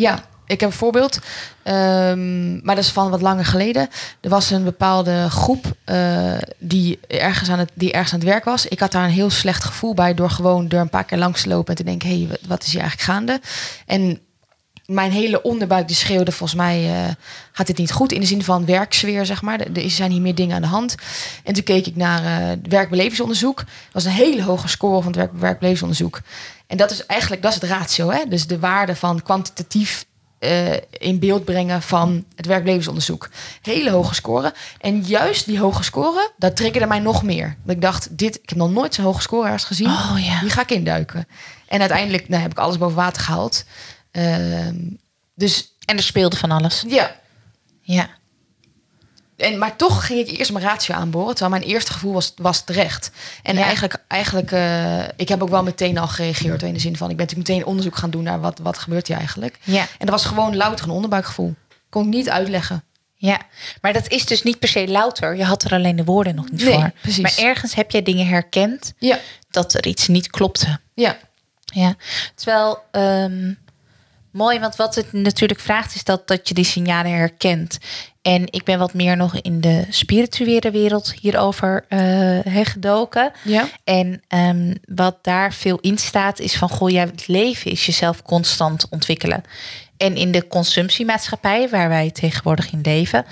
ja, 0.00 0.24
ik 0.46 0.60
heb 0.60 0.70
een 0.70 0.76
voorbeeld. 0.76 1.18
Ehm, 1.62 2.52
maar 2.64 2.74
dat 2.74 2.84
is 2.84 2.90
van 2.90 3.10
wat 3.10 3.20
langer 3.20 3.44
geleden. 3.44 3.88
Er 4.20 4.30
was 4.30 4.50
een 4.50 4.64
bepaalde 4.64 5.30
groep 5.30 5.64
eh, 5.84 6.32
die, 6.58 6.98
ergens 7.06 7.50
aan 7.50 7.58
het, 7.58 7.70
die 7.74 7.92
ergens 7.92 8.12
aan 8.12 8.18
het 8.18 8.28
werk 8.28 8.44
was. 8.44 8.66
Ik 8.66 8.80
had 8.80 8.92
daar 8.92 9.04
een 9.04 9.10
heel 9.10 9.30
slecht 9.30 9.64
gevoel 9.64 9.94
bij 9.94 10.14
door 10.14 10.30
gewoon 10.30 10.68
er 10.68 10.78
een 10.78 10.88
paar 10.88 11.04
keer 11.04 11.18
langs 11.18 11.42
te 11.42 11.48
lopen 11.48 11.68
en 11.68 11.74
te 11.74 11.84
denken: 11.84 12.08
hé, 12.08 12.26
hey, 12.26 12.38
wat 12.48 12.62
is 12.62 12.72
hier 12.72 12.80
eigenlijk 12.80 13.10
gaande? 13.10 13.40
En 13.86 14.20
mijn 14.90 15.10
hele 15.10 15.42
onderbuik 15.42 15.86
die 15.86 15.96
schreeuwde 15.96 16.32
volgens 16.32 16.58
mij 16.58 16.90
eh, 16.90 17.14
gaat 17.52 17.66
dit 17.66 17.78
niet 17.78 17.92
goed 17.92 18.12
in 18.12 18.20
de 18.20 18.26
zin 18.26 18.44
van 18.44 18.66
werksfeer 18.66 19.26
zeg 19.26 19.42
maar. 19.42 19.60
Er 19.60 19.90
zijn 19.90 20.10
hier 20.10 20.20
meer 20.20 20.34
dingen 20.34 20.56
aan 20.56 20.62
de 20.62 20.68
hand. 20.68 20.94
En 21.44 21.54
toen 21.54 21.62
keek 21.62 21.86
ik 21.86 21.96
naar 21.96 22.48
het 22.48 22.66
werkbelevingsonderzoek. 22.68 23.56
Dat 23.56 23.66
was 23.92 24.04
een 24.04 24.10
hele 24.10 24.42
hoge 24.42 24.68
score 24.68 25.02
van 25.02 25.06
het 25.06 25.16
werk, 25.16 25.32
werkbelevingsonderzoek. 25.32 26.20
En 26.66 26.76
dat 26.76 26.90
is 26.90 27.06
eigenlijk 27.06 27.42
dat 27.42 27.54
is 27.54 27.60
het 27.60 27.70
ratio, 27.70 28.10
hè? 28.10 28.24
Dus 28.28 28.46
de 28.46 28.58
waarde 28.58 28.96
van 28.96 29.22
kwantitatief 29.22 30.04
eh, 30.40 30.72
in 30.90 31.18
beeld 31.18 31.44
brengen 31.44 31.82
van 31.82 32.24
het 32.36 32.46
werkbelevingsonderzoek. 32.46 33.28
Hele 33.62 33.90
hoge 33.90 34.14
score. 34.14 34.54
En 34.78 35.02
juist 35.02 35.46
die 35.46 35.58
hoge 35.58 35.82
score, 35.82 36.30
dat 36.36 36.56
triggerde 36.56 36.86
mij 36.86 36.98
nog 36.98 37.22
meer. 37.22 37.56
Dat 37.64 37.74
ik 37.74 37.82
dacht, 37.82 38.18
dit, 38.18 38.34
ik 38.42 38.48
heb 38.48 38.58
nog 38.58 38.70
nooit 38.70 38.94
zo'n 38.94 39.04
hoge 39.04 39.20
score 39.20 39.44
ergens 39.44 39.64
gezien. 39.64 39.86
Oh 39.86 40.16
ja. 40.18 40.40
Die 40.40 40.50
ga 40.50 40.60
ik 40.60 40.70
induiken. 40.70 41.26
En 41.68 41.80
uiteindelijk 41.80 42.28
nou, 42.28 42.42
heb 42.42 42.50
ik 42.50 42.58
alles 42.58 42.78
boven 42.78 42.96
water 42.96 43.22
gehaald. 43.22 43.64
Ehm, 44.10 44.76
dus 45.34 45.74
En 45.84 45.96
er 45.96 46.02
speelde 46.02 46.36
van 46.36 46.50
alles. 46.50 46.84
ja. 46.88 47.18
Ja. 47.82 48.08
En, 49.36 49.58
maar 49.58 49.76
toch 49.76 50.06
ging 50.06 50.28
ik 50.28 50.38
eerst 50.38 50.52
mijn 50.52 50.64
ratio 50.64 50.94
aanboren. 50.94 51.34
Terwijl 51.34 51.58
mijn 51.60 51.72
eerste 51.72 51.92
gevoel 51.92 52.12
was, 52.12 52.32
was 52.36 52.64
terecht. 52.64 53.10
En 53.42 53.56
Ja. 53.56 53.62
eigenlijk, 53.62 53.96
eigenlijk 54.08 54.52
eh, 54.52 55.02
ik 55.16 55.28
heb 55.28 55.42
ook 55.42 55.48
wel 55.48 55.62
meteen 55.62 55.98
al 55.98 56.08
gereageerd. 56.08 56.62
In 56.62 56.72
de 56.74 56.80
zin 56.80 56.96
van, 56.96 57.10
ik 57.10 57.16
ben 57.16 57.24
natuurlijk 57.26 57.48
meteen 57.50 57.66
onderzoek 57.68 57.96
gaan 57.96 58.10
doen 58.10 58.22
naar 58.22 58.40
wat, 58.40 58.58
wat 58.58 58.78
gebeurt 58.78 59.06
hier 59.06 59.16
eigenlijk. 59.16 59.58
Ja. 59.62 59.80
En 59.80 59.86
dat 60.06 60.08
was 60.10 60.24
gewoon 60.24 60.56
louter 60.56 60.84
een 60.84 60.90
onderbuikgevoel. 60.90 61.54
Kon 61.88 62.02
ik 62.02 62.08
niet 62.14 62.28
uitleggen. 62.30 62.84
Ja, 63.14 63.40
maar 63.80 63.92
dat 63.92 64.08
is 64.08 64.26
dus 64.26 64.42
niet 64.42 64.58
per 64.58 64.68
se 64.68 64.88
louter. 64.88 65.36
Je 65.36 65.44
had 65.44 65.62
er 65.64 65.72
alleen 65.72 65.96
de 65.96 66.04
woorden 66.04 66.34
nog 66.34 66.50
niet 66.50 66.62
Nee, 66.64 66.74
voor. 66.74 66.90
precies. 67.00 67.22
Maar 67.22 67.38
ergens 67.38 67.74
heb 67.74 67.90
jij 67.90 68.02
dingen 68.02 68.26
herkend 68.26 68.92
Ja, 68.98 69.18
dat 69.50 69.74
er 69.74 69.86
iets 69.86 70.08
niet 70.08 70.30
klopte. 70.30 70.78
ja, 70.94 71.18
Ja, 71.64 71.94
terwijl 72.34 72.78
ehm, 72.90 73.54
mooi, 74.32 74.58
want 74.58 74.76
wat 74.76 74.94
het 74.94 75.12
natuurlijk 75.12 75.60
vraagt 75.60 75.94
is 75.94 76.04
dat, 76.04 76.28
dat 76.28 76.48
je 76.48 76.54
die 76.54 76.64
signalen 76.64 77.12
herkent. 77.12 77.78
En 78.22 78.42
ik 78.50 78.64
ben 78.64 78.78
wat 78.78 78.94
meer 78.94 79.16
nog 79.16 79.40
in 79.40 79.60
de 79.60 79.86
spirituele 79.88 80.70
wereld 80.70 81.14
hierover 81.20 81.84
hè, 81.88 82.64
gedoken. 82.64 83.32
ja. 83.44 83.68
En 83.84 84.22
ehm, 84.28 84.74
wat 84.94 85.18
daar 85.22 85.52
veel 85.52 85.78
in 85.80 85.98
staat 85.98 86.38
is 86.38 86.56
van, 86.56 86.68
goh, 86.68 86.90
ja, 86.90 87.04
het 87.04 87.28
leven 87.28 87.70
is 87.70 87.86
jezelf 87.86 88.22
constant 88.22 88.86
ontwikkelen. 88.90 89.42
En 89.96 90.16
in 90.16 90.32
de 90.32 90.46
consumptiemaatschappij, 90.46 91.68
waar 91.68 91.88
wij 91.88 92.10
tegenwoordig 92.10 92.72
in 92.72 92.80
leven, 92.82 93.24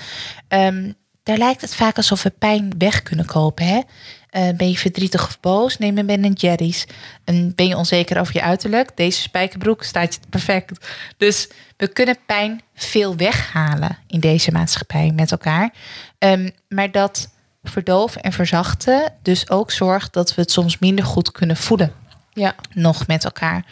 ehm, 0.49 0.93
daar 1.23 1.39
lijkt 1.39 1.61
het 1.61 1.75
vaak 1.75 1.97
alsof 1.97 2.23
we 2.23 2.31
pijn 2.31 2.75
weg 2.79 3.03
kunnen 3.03 3.27
kopen. 3.27 3.67
Hè? 3.67 3.81
Eh, 4.31 4.49
ben 4.57 4.71
je 4.71 4.79
verdrietig 4.79 5.27
of 5.27 5.41
boos? 5.41 5.79
Neem 5.79 5.99
een 5.99 6.07
Ben 6.07 6.33
Jerry's. 6.33 6.87
En 7.25 7.55
ben 7.55 7.67
je 7.67 7.77
onzeker 7.77 8.21
over 8.21 8.35
je 8.35 8.43
uiterlijk? 8.43 8.97
Deze 8.97 9.21
spijkerbroek 9.21 9.83
staat 9.83 10.15
je 10.15 10.21
perfect. 10.31 10.87
Dus 11.17 11.49
we 11.77 11.89
kunnen 11.89 12.19
pijn 12.27 12.63
veel 12.75 13.17
weghalen 13.17 13.99
in 14.07 14.21
deze 14.21 14.53
maatschappij 14.53 15.13
met 15.15 15.31
elkaar. 15.31 15.75
Ehm, 16.19 16.51
maar 16.69 16.91
dat 16.91 17.31
verdoven 17.63 18.21
en 18.23 18.33
verzachten 18.33 19.13
dus 19.23 19.51
ook 19.51 19.71
zorgt 19.71 20.13
dat 20.13 20.35
we 20.35 20.41
het 20.41 20.51
soms 20.51 20.79
minder 20.79 21.05
goed 21.05 21.33
kunnen 21.33 21.57
voelen 21.57 21.93
ja. 22.33 22.55
nog 22.75 23.07
met 23.07 23.25
elkaar. 23.25 23.65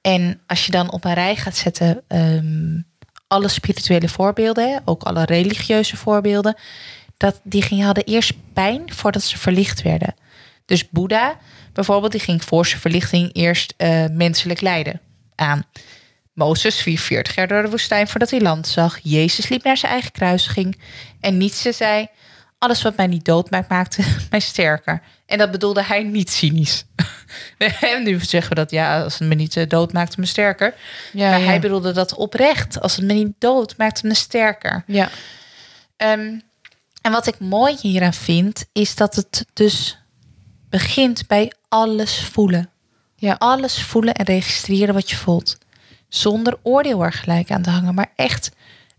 En 0.00 0.40
als 0.46 0.66
je 0.66 0.72
dan 0.72 0.90
op 0.90 1.04
een 1.04 1.14
rij 1.14 1.36
gaat 1.36 1.56
zetten, 1.56 2.02
ehm, 2.08 2.80
alle 3.26 3.48
spirituele 3.48 4.08
voorbeelden, 4.08 4.82
ook 4.84 5.02
alle 5.02 5.24
religieuze 5.24 5.96
voorbeelden, 5.96 6.56
dat 7.20 7.40
die 7.42 7.62
gingen, 7.62 7.84
hadden 7.84 8.04
eerst 8.04 8.32
pijn 8.52 8.92
voordat 8.92 9.22
ze 9.22 9.38
verlicht 9.38 9.82
werden. 9.82 10.14
Dus 10.64 10.88
Boeddha 10.88 11.38
bijvoorbeeld, 11.72 12.12
die 12.12 12.20
ging 12.20 12.44
voor 12.44 12.66
zijn 12.66 12.80
verlichting 12.80 13.30
eerst 13.32 13.74
eh, 13.76 14.04
menselijk 14.12 14.60
lijden 14.60 15.00
aan. 15.34 15.64
Mozes 16.32 16.80
44 16.82 17.34
jaar 17.34 17.48
door 17.48 17.62
de 17.62 17.70
woestijn 17.70 18.08
voordat 18.08 18.30
hij 18.30 18.40
land 18.40 18.66
zag. 18.66 18.98
Jezus 19.02 19.48
liep 19.48 19.64
naar 19.64 19.76
zijn 19.76 19.92
eigen 19.92 20.12
kruisiging. 20.12 20.80
En 21.20 21.38
Nietzsche 21.38 21.72
zei, 21.72 22.08
alles 22.58 22.82
wat 22.82 22.96
mij 22.96 23.06
niet 23.06 23.24
dood 23.24 23.50
maakt, 23.50 23.68
maakte 23.68 24.02
mij 24.30 24.40
sterker. 24.40 25.02
En 25.26 25.38
dat 25.38 25.50
bedoelde 25.50 25.82
hij 25.82 26.02
niet 26.02 26.30
cynisch. 26.30 26.84
En 27.80 28.02
nu 28.02 28.20
zeggen 28.20 28.48
we 28.48 28.54
dat, 28.54 28.70
ja, 28.70 29.02
als 29.02 29.18
het 29.18 29.28
me 29.28 29.34
niet 29.34 29.56
eh, 29.56 29.68
dood 29.68 29.92
maakt, 29.92 30.16
me 30.16 30.26
sterker. 30.26 30.74
ja, 31.12 31.30
maar 31.30 31.40
ja. 31.40 31.46
hij 31.46 31.60
bedoelde 31.60 31.92
dat 31.92 32.14
oprecht. 32.14 32.80
Als 32.80 32.96
het 32.96 33.04
me 33.04 33.12
niet 33.12 33.34
dood 33.38 33.76
maakt, 33.76 34.02
me 34.02 34.14
sterker. 34.14 34.84
ja. 34.86 35.10
Ehm, 35.96 36.38
en 37.00 37.12
wat 37.12 37.26
ik 37.26 37.38
mooi 37.38 37.76
hieraan 37.80 38.14
vind, 38.14 38.64
is 38.72 38.94
dat 38.94 39.14
het 39.14 39.46
dus 39.52 39.98
begint 40.68 41.26
bij 41.26 41.52
alles 41.68 42.24
voelen. 42.24 42.70
Ja. 43.16 43.36
Alles 43.38 43.82
voelen 43.82 44.14
en 44.14 44.24
registreren 44.24 44.94
wat 44.94 45.10
je 45.10 45.16
voelt. 45.16 45.58
Zonder 46.08 46.58
oordeel 46.62 47.04
er 47.04 47.12
gelijk 47.12 47.50
aan 47.50 47.62
te 47.62 47.70
hangen, 47.70 47.94
maar 47.94 48.12
echt 48.16 48.50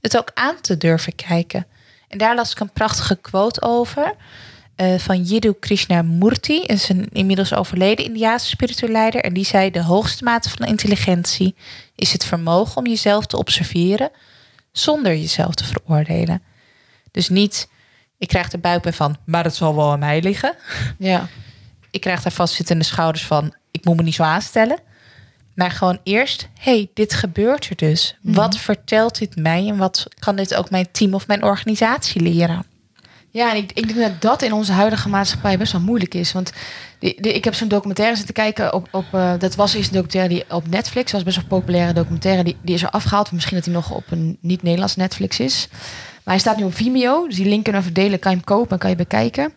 het 0.02 0.18
ook 0.18 0.32
aan 0.34 0.62
te 0.62 0.78
durven 0.78 1.16
kijken. 1.16 1.68
En 2.08 2.18
daar 2.18 2.36
las 2.36 2.52
ik 2.52 2.60
een 2.60 2.72
prachtige 2.72 3.16
quote 3.16 3.62
over 3.62 4.16
eh, 4.76 4.98
van 4.98 5.24
Jiddu 5.24 5.54
Krishnamurti. 5.60 6.62
is 6.62 6.90
een 6.90 7.08
inmiddels 7.12 7.54
overleden 7.54 8.06
Indiaanse 8.06 8.48
spirituele 8.48 8.94
leider. 8.94 9.24
En 9.24 9.34
die 9.34 9.46
zei: 9.46 9.72
De 9.72 9.84
hoogste 9.84 10.24
mate 10.24 10.50
van 10.50 10.68
intelligentie 10.68 11.56
is 11.96 12.14
het 12.14 12.26
vermogen 12.26 12.78
om 12.78 12.88
jezelf 12.88 13.26
te 13.26 13.38
observeren 13.38 14.10
zonder 14.72 15.12
jezelf 15.12 15.54
te 15.54 15.64
veroordelen. 15.64 16.42
Dus 17.12 17.30
niet, 17.30 17.70
ik 18.22 18.28
krijg 18.28 18.50
de 18.50 18.58
buikpijn 18.58 18.94
van, 18.94 19.18
maar 19.26 19.44
het 19.44 19.56
zal 19.56 19.76
wel 19.76 19.92
aan 19.92 20.00
mij 20.00 20.22
liggen. 20.22 20.56
ja. 20.98 21.28
Ik 21.92 22.02
krijg 22.02 22.22
daar 22.22 22.32
vastzittende 22.32 22.84
schouders 22.84 23.26
van, 23.26 23.54
ik 23.72 23.86
moet 23.86 23.96
me 23.96 24.04
niet 24.04 24.14
zo 24.16 24.24
aanstellen. 24.24 24.80
Maar 25.56 25.72
gewoon 25.72 26.00
eerst, 26.04 26.48
hey, 26.60 26.90
dit 26.94 27.14
gebeurt 27.14 27.70
er 27.70 27.76
dus. 27.76 28.18
Wat 28.22 28.58
vertelt 28.58 29.18
dit 29.20 29.36
mij 29.36 29.68
en 29.68 29.78
wat 29.78 30.08
kan 30.20 30.36
dit 30.36 30.56
ook 30.56 30.70
mijn 30.70 30.88
team 30.92 31.14
of 31.14 31.28
mijn 31.28 31.44
organisatie 31.44 32.22
leren? 32.22 32.66
Ja, 33.30 33.52
en 33.52 33.58
ik, 33.58 33.72
ik 33.72 33.88
denk 33.88 34.00
dat 34.00 34.22
dat 34.22 34.42
in 34.42 34.54
onze 34.54 34.72
huidige 34.72 35.10
maatschappij 35.10 35.58
best 35.58 35.72
wel 35.72 35.82
moeilijk 35.82 36.14
is. 36.14 36.32
Want 36.32 36.52
die, 37.00 37.22
die- 37.22 37.34
ik 37.34 37.44
heb 37.44 37.54
zo'n 37.54 37.68
documentaire 37.68 38.16
zitten 38.16 38.34
kijken 38.34 38.74
op, 38.74 38.88
op 38.92 39.06
eh, 39.12 39.34
dat 39.40 39.56
was 39.56 39.74
eerst 39.74 39.88
een 39.90 40.02
documentaire 40.02 40.34
die 40.34 40.56
op 40.56 40.68
Netflix 40.68 41.12
was 41.12 41.24
best 41.24 41.36
wel 41.36 41.46
een 41.46 41.58
populaire 41.60 41.94
documentaire. 41.94 42.44
Die, 42.44 42.58
die 42.62 42.76
is 42.76 42.84
er 42.84 42.90
afgehaald. 42.90 43.32
Misschien 43.32 43.56
dat 43.56 43.66
hij 43.66 43.74
nog 43.74 43.92
op 43.92 44.04
een 44.12 44.38
niet-Nederlands 44.42 44.96
Netflix 44.96 45.40
is. 45.40 45.68
Maar 46.24 46.34
hij 46.34 46.40
staat 46.40 46.58
nu 46.58 46.64
op 46.64 46.76
Vimeo. 46.76 47.28
Dus 47.28 47.36
die 47.36 47.46
link 47.46 47.64
kunnen 47.64 47.82
we 47.82 47.92
verdelen. 47.92 48.20
Kan 48.20 48.32
je 48.32 48.38
hem 48.38 48.46
kopen 48.46 48.72
en 48.72 48.78
kan 48.78 48.90
je 48.90 48.96
bekijken. 48.96 49.54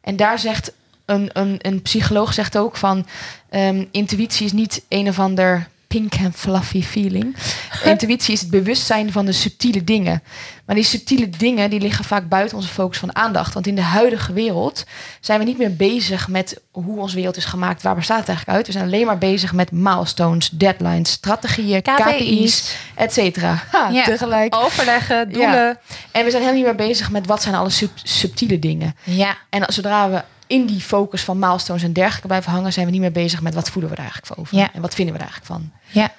En 0.00 0.16
daar 0.16 0.38
zegt 0.38 0.72
een, 1.04 1.30
een, 1.32 1.56
een 1.58 1.82
psycholoog 1.82 2.32
zegt 2.32 2.56
ook 2.56 2.76
van 2.76 3.06
ehm, 3.48 3.84
intuïtie 3.90 4.46
is 4.46 4.52
niet 4.52 4.84
een 4.88 5.08
of 5.08 5.18
ander 5.18 5.68
pink 5.94 6.14
en 6.14 6.32
fluffy 6.32 6.82
feeling. 6.82 7.36
Intuïtie 7.84 8.34
is 8.34 8.40
het 8.40 8.50
bewustzijn 8.50 9.12
van 9.12 9.24
de 9.26 9.32
subtiele 9.32 9.84
dingen. 9.84 10.22
Maar 10.66 10.74
die 10.74 10.84
subtiele 10.84 11.28
dingen 11.28 11.70
die 11.70 11.80
liggen 11.80 12.04
vaak 12.04 12.28
buiten 12.28 12.56
onze 12.56 12.68
focus 12.68 12.98
van 12.98 13.16
aandacht. 13.16 13.54
Want 13.54 13.66
in 13.66 13.74
de 13.74 13.82
huidige 13.82 14.32
wereld 14.32 14.84
zijn 15.20 15.38
we 15.38 15.44
niet 15.44 15.58
meer 15.58 15.76
bezig 15.76 16.28
met 16.28 16.60
hoe 16.70 16.98
onze 16.98 17.14
wereld 17.16 17.36
is 17.36 17.44
gemaakt. 17.44 17.82
Waar 17.82 17.94
bestaat 17.94 18.18
het 18.18 18.28
eigenlijk 18.28 18.58
uit? 18.58 18.66
We 18.66 18.72
zijn 18.72 18.84
alleen 18.84 19.06
maar 19.06 19.18
bezig 19.18 19.52
met 19.52 19.72
milestones, 19.72 20.48
deadlines, 20.50 21.10
strategieën, 21.10 21.82
KPI's, 21.82 22.04
KPI's. 22.04 22.76
et 22.94 23.12
cetera. 23.12 23.62
Ja. 23.92 24.04
Tegelijk. 24.04 24.54
Overleggen, 24.54 25.32
doelen. 25.32 25.78
En 26.10 26.24
we 26.24 26.30
zijn 26.30 26.42
helemaal 26.42 26.52
niet 26.54 26.64
meer 26.64 26.88
bezig 26.88 27.10
met 27.10 27.26
wat 27.26 27.42
zijn 27.42 27.54
alle 27.54 27.70
sub- 27.70 27.98
subtiele 28.02 28.58
dingen. 28.58 28.96
Ja, 29.02 29.36
En 29.50 29.62
zodra 29.72 30.10
we 30.10 30.22
in 30.46 30.66
die 30.66 30.80
focus 30.80 31.22
van 31.22 31.38
milestones 31.38 31.82
en 31.82 31.92
dergelijke 31.92 32.26
blijven 32.26 32.52
hangen, 32.52 32.72
zijn 32.72 32.86
we 32.86 32.92
niet 32.92 33.00
meer 33.00 33.12
bezig 33.12 33.40
met 33.40 33.54
wat 33.54 33.70
voelen 33.70 33.90
we 33.90 33.96
er 33.96 34.02
eigenlijk 34.02 34.32
voor 34.32 34.42
over. 34.42 34.56
Ja. 34.56 34.72
En 34.72 34.80
wat 34.80 34.94
vinden 34.94 35.14
we 35.14 35.20
er 35.20 35.26
eigenlijk 35.26 35.60
van. 35.60 35.72
ja, 35.90 36.12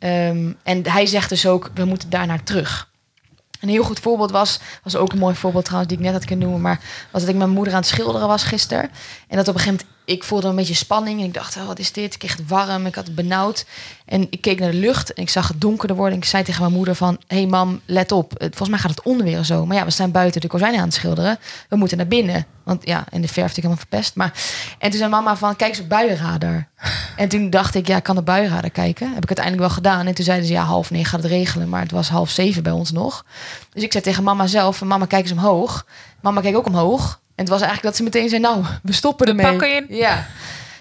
Ehm, 0.00 0.52
en 0.62 0.90
hij 0.90 1.06
zegt 1.06 1.28
dus 1.28 1.46
ook, 1.46 1.70
we 1.74 1.84
moeten 1.84 2.10
daarnaar 2.10 2.42
terug. 2.42 2.88
Een 3.60 3.68
heel 3.68 3.82
goed 3.82 4.00
voorbeeld 4.00 4.30
was, 4.30 4.60
was 4.82 4.96
ook 4.96 5.12
een 5.12 5.18
mooi 5.18 5.34
voorbeeld 5.34 5.64
trouwens, 5.64 5.90
die 5.92 6.00
ik 6.00 6.04
net 6.04 6.14
had 6.14 6.24
kunnen 6.24 6.44
noemen, 6.44 6.62
maar 6.62 6.80
was 7.10 7.20
dat 7.20 7.30
ik 7.30 7.36
mijn 7.36 7.50
moeder 7.50 7.72
aan 7.72 7.80
het 7.80 7.88
schilderen 7.88 8.28
was 8.28 8.42
gisteren. 8.42 8.90
En 9.28 9.36
dat 9.36 9.48
op 9.48 9.54
een 9.54 9.60
gegeven 9.60 9.86
moment, 9.86 9.99
ik 10.10 10.24
voelde 10.24 10.48
een 10.48 10.56
beetje 10.56 10.74
spanning. 10.74 11.20
En 11.20 11.26
ik 11.26 11.34
dacht, 11.34 11.56
oh, 11.56 11.66
wat 11.66 11.78
is 11.78 11.92
dit? 11.92 12.12
Ik 12.12 12.18
kreeg 12.18 12.36
het 12.36 12.48
warm, 12.48 12.86
ik 12.86 12.94
had 12.94 13.06
het 13.06 13.14
benauwd. 13.14 13.64
En 14.04 14.26
ik 14.30 14.40
keek 14.40 14.60
naar 14.60 14.70
de 14.70 14.76
lucht 14.76 15.12
en 15.12 15.22
ik 15.22 15.28
zag 15.28 15.48
het 15.48 15.60
donkerder 15.60 15.96
worden. 15.96 16.14
En 16.14 16.20
ik 16.20 16.28
zei 16.28 16.42
tegen 16.42 16.60
mijn 16.60 16.74
moeder 16.74 16.94
van, 16.94 17.18
hey 17.26 17.46
mam, 17.46 17.80
let 17.84 18.12
op. 18.12 18.32
Volgens 18.38 18.68
mij 18.68 18.78
gaat 18.78 18.90
het 18.90 19.02
onweer 19.02 19.44
zo. 19.44 19.66
Maar 19.66 19.76
ja, 19.76 19.84
we 19.84 19.90
staan 19.90 20.10
buiten 20.10 20.40
de 20.40 20.46
kozijnen 20.46 20.78
aan 20.78 20.86
het 20.86 20.94
schilderen. 20.94 21.38
We 21.68 21.76
moeten 21.76 21.96
naar 21.96 22.06
binnen. 22.06 22.46
Want 22.62 22.86
ja, 22.86 23.04
en 23.10 23.20
de 23.20 23.28
verf 23.28 23.50
ik 23.50 23.56
helemaal 23.56 23.76
verpest. 23.76 24.14
Maar, 24.14 24.32
en 24.78 24.90
toen 24.90 24.98
zei 24.98 25.10
mama 25.10 25.36
van, 25.36 25.56
kijk 25.56 25.70
eens 25.70 25.80
op 25.80 25.88
buienradar. 25.88 26.68
En 27.16 27.28
toen 27.28 27.50
dacht 27.50 27.74
ik, 27.74 27.86
ja, 27.86 27.96
ik 27.96 28.02
kan 28.02 28.16
op 28.16 28.26
buienradar 28.26 28.70
kijken. 28.70 29.06
Heb 29.06 29.22
ik 29.22 29.28
uiteindelijk 29.36 29.66
wel 29.66 29.76
gedaan. 29.76 30.06
En 30.06 30.14
toen 30.14 30.24
zeiden 30.24 30.46
ze, 30.46 30.52
ja, 30.52 30.62
half 30.62 30.90
negen 30.90 31.06
gaat 31.06 31.22
het 31.22 31.30
regelen. 31.30 31.68
Maar 31.68 31.82
het 31.82 31.90
was 31.90 32.08
half 32.08 32.30
zeven 32.30 32.62
bij 32.62 32.72
ons 32.72 32.92
nog. 32.92 33.24
Dus 33.72 33.82
ik 33.82 33.92
zei 33.92 34.04
tegen 34.04 34.22
mama 34.22 34.46
zelf, 34.46 34.82
mama, 34.82 35.06
kijk 35.06 35.22
eens 35.22 35.32
omhoog. 35.32 35.86
Mama 36.20 36.40
keek 36.40 36.56
ook 36.56 36.66
omhoog. 36.66 37.20
En 37.40 37.46
het 37.46 37.54
was 37.54 37.60
eigenlijk 37.68 37.82
dat 37.82 37.96
ze 37.96 38.02
meteen 38.02 38.28
zei, 38.28 38.40
nou, 38.40 38.64
we 38.82 38.92
stoppen 38.92 39.26
ermee. 39.26 39.46
pakken 39.46 39.74
in. 39.76 39.86
Ja. 39.96 40.26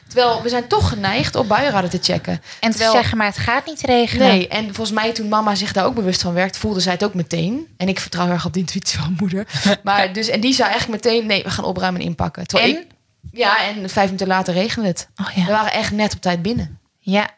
Terwijl 0.08 0.42
we 0.42 0.50
zijn 0.50 0.68
toch 0.68 0.90
geneigd 0.90 1.36
op 1.36 1.48
buienradar 1.48 1.90
te 1.90 2.00
checken. 2.02 2.42
En 2.60 2.70
Terwijl- 2.70 2.92
te 2.92 2.98
zeggen, 2.98 3.18
maar 3.18 3.28
het 3.28 3.38
gaat 3.38 3.66
niet 3.66 3.82
regenen. 3.82 4.28
Nee, 4.28 4.48
en 4.48 4.64
volgens 4.64 4.92
mij 4.92 5.12
toen 5.12 5.28
mama 5.28 5.56
zich 5.56 5.74
daar 5.74 5.86
ook 5.86 5.96
bewust 5.96 6.22
van 6.22 6.34
werd, 6.34 6.58
voelde 6.58 6.80
zij 6.80 6.94
het 6.94 7.04
ook 7.04 7.14
meteen. 7.14 7.68
En 7.78 7.88
ik 7.88 8.00
vertrouw 8.00 8.30
erg 8.30 8.46
op 8.46 8.54
de 8.54 8.60
intuïtie 8.60 9.00
van 9.00 9.16
moeder. 9.20 9.48
Maar 9.84 10.14
dus, 10.14 10.28
en 10.28 10.40
die 10.40 10.54
zei 10.54 10.70
eigenlijk 10.70 11.04
meteen, 11.04 11.26
nee, 11.26 11.44
we 11.44 11.50
gaan 11.50 11.66
opruimen 11.66 12.02
en 12.02 12.08
inpakken. 12.08 12.48
Terwijl 12.48 12.76
En? 12.76 12.82
ik, 12.82 12.88
ja, 13.32 13.68
en 13.68 13.90
vijf 13.90 14.06
minuten 14.06 14.28
later 14.28 14.54
regende 14.54 14.88
het. 14.88 15.08
Oh 15.16 15.26
We 15.36 15.40
ja. 15.42 15.48
waren 15.48 15.72
echt 15.74 15.92
net 15.92 16.14
op 16.14 16.22
tijd 16.22 16.42
binnen. 16.42 16.80
Ja, 17.00 17.30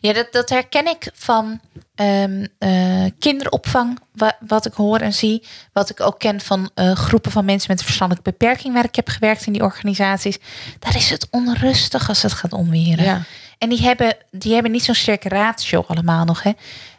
ja 0.00 0.12
dat, 0.12 0.32
dat 0.32 0.48
herken 0.48 0.86
ik 0.86 1.10
van 1.14 1.60
ehm, 1.94 2.46
eh, 2.58 3.04
kinderopvang, 3.18 3.98
wa- 4.12 4.36
wat 4.46 4.66
ik 4.66 4.72
hoor 4.72 4.98
en 4.98 5.12
zie. 5.12 5.42
Wat 5.72 5.90
ik 5.90 6.00
ook 6.00 6.18
ken 6.18 6.40
van 6.40 6.70
eh, 6.74 6.92
groepen 6.92 7.30
van 7.30 7.44
mensen 7.44 7.70
met 7.70 7.78
een 7.78 7.84
verstandelijke 7.86 8.30
beperking, 8.30 8.74
waar 8.74 8.84
ik 8.84 8.94
heb 8.94 9.08
gewerkt 9.08 9.46
in 9.46 9.52
die 9.52 9.62
organisaties. 9.62 10.38
Daar 10.78 10.96
is 10.96 11.10
het 11.10 11.26
onrustig 11.30 12.08
als 12.08 12.22
het 12.22 12.32
gaat 12.32 12.52
onweren. 12.52 13.04
Ja. 13.04 13.22
En 13.58 13.68
die 13.68 13.80
hebben, 13.82 14.16
die 14.30 14.52
hebben 14.52 14.72
niet 14.72 14.84
zo'n 14.84 14.94
sterke 14.94 15.28
ratio 15.28 15.84
allemaal 15.86 16.24
nog. 16.24 16.42
Hè? 16.42 16.52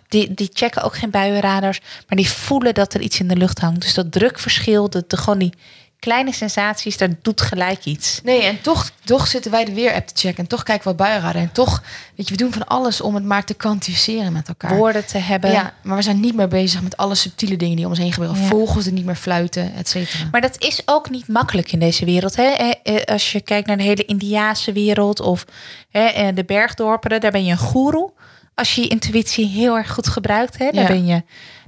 Die, 0.07 0.33
die 0.33 0.49
checken 0.53 0.83
ook 0.83 0.95
geen 0.95 1.09
buienradars, 1.09 1.79
maar 1.79 2.17
die 2.17 2.29
voelen 2.29 2.73
dat 2.73 2.93
er 2.93 3.01
iets 3.01 3.19
in 3.19 3.27
de 3.27 3.35
lucht 3.35 3.59
hangt. 3.59 3.81
Dus 3.81 3.93
dat 3.93 4.11
drukverschil, 4.11 4.89
de, 4.89 5.03
de, 5.07 5.17
gewoon 5.17 5.39
die 5.39 5.53
kleine 6.01 6.33
sensaties, 6.33 6.97
dat 6.97 7.09
doet 7.21 7.41
gelijk 7.41 7.85
iets. 7.85 8.19
Nee, 8.23 8.41
en 8.43 8.61
toch, 8.61 8.89
toch 9.03 9.27
zitten 9.27 9.51
wij 9.51 9.65
de 9.65 9.73
weer-app 9.73 10.07
te 10.07 10.13
checken. 10.15 10.43
En 10.43 10.49
toch 10.49 10.63
kijken 10.63 10.83
we 10.83 10.89
wat 10.97 11.07
buienradar. 11.07 11.41
En 11.41 11.51
toch, 11.51 11.81
weet 12.15 12.27
je, 12.27 12.33
we 12.35 12.39
doen 12.43 12.53
van 12.53 12.67
alles 12.67 13.01
om 13.01 13.15
het 13.15 13.23
maar 13.23 13.43
te 13.45 13.53
kwantificeren 13.53 14.33
met 14.33 14.47
elkaar. 14.47 14.75
Woorden 14.75 15.05
te 15.05 15.17
hebben. 15.17 15.51
Ja, 15.51 15.73
maar 15.83 15.95
we 15.95 16.01
zijn 16.03 16.19
niet 16.19 16.35
meer 16.35 16.47
bezig 16.47 16.81
met 16.81 16.97
alle 16.97 17.15
subtiele 17.15 17.57
dingen 17.57 17.75
die 17.75 17.85
om 17.85 17.91
ons 17.91 17.99
heen 17.99 18.13
gebeuren. 18.13 18.41
Ja. 18.41 18.47
Vogels 18.47 18.83
die 18.83 18.93
niet 18.93 19.05
meer 19.05 19.15
fluiten, 19.15 19.73
et 19.75 19.89
cetera. 19.89 20.23
Maar 20.31 20.41
dat 20.41 20.61
is 20.61 20.81
ook 20.85 21.09
niet 21.09 21.27
makkelijk 21.27 21.71
in 21.71 21.79
deze 21.79 22.05
wereld. 22.05 22.35
Hè? 22.35 22.43
Eh, 22.43 22.71
eh, 22.83 23.03
Als 23.05 23.31
je 23.31 23.41
kijkt 23.41 23.67
naar 23.67 23.77
de 23.77 23.83
hele 23.83 24.05
Indiaanse 24.05 24.71
wereld 24.71 25.19
of 25.19 25.45
hè, 25.89 26.05
eh, 26.05 26.27
de 26.35 26.43
bergdorpen, 26.45 27.19
daar 27.19 27.31
ben 27.31 27.45
je 27.45 27.51
een 27.51 27.57
goeroe. 27.57 28.11
Als 28.55 28.75
je 28.75 28.81
je 28.81 28.87
intuïtie 28.87 29.47
heel 29.47 29.75
erg 29.77 29.91
goed 29.93 30.07
gebruikt, 30.07 30.57
hè, 30.57 30.71
daar 30.71 30.81
Ja. 30.81 30.87
ben 30.87 31.05
je, 31.05 31.23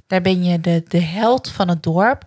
daar 0.07 0.21
ben 0.21 0.43
je 0.43 0.59
de, 0.61 0.83
de 0.87 1.01
held 1.01 1.49
van 1.51 1.67
het 1.69 1.83
dorp. 1.83 2.23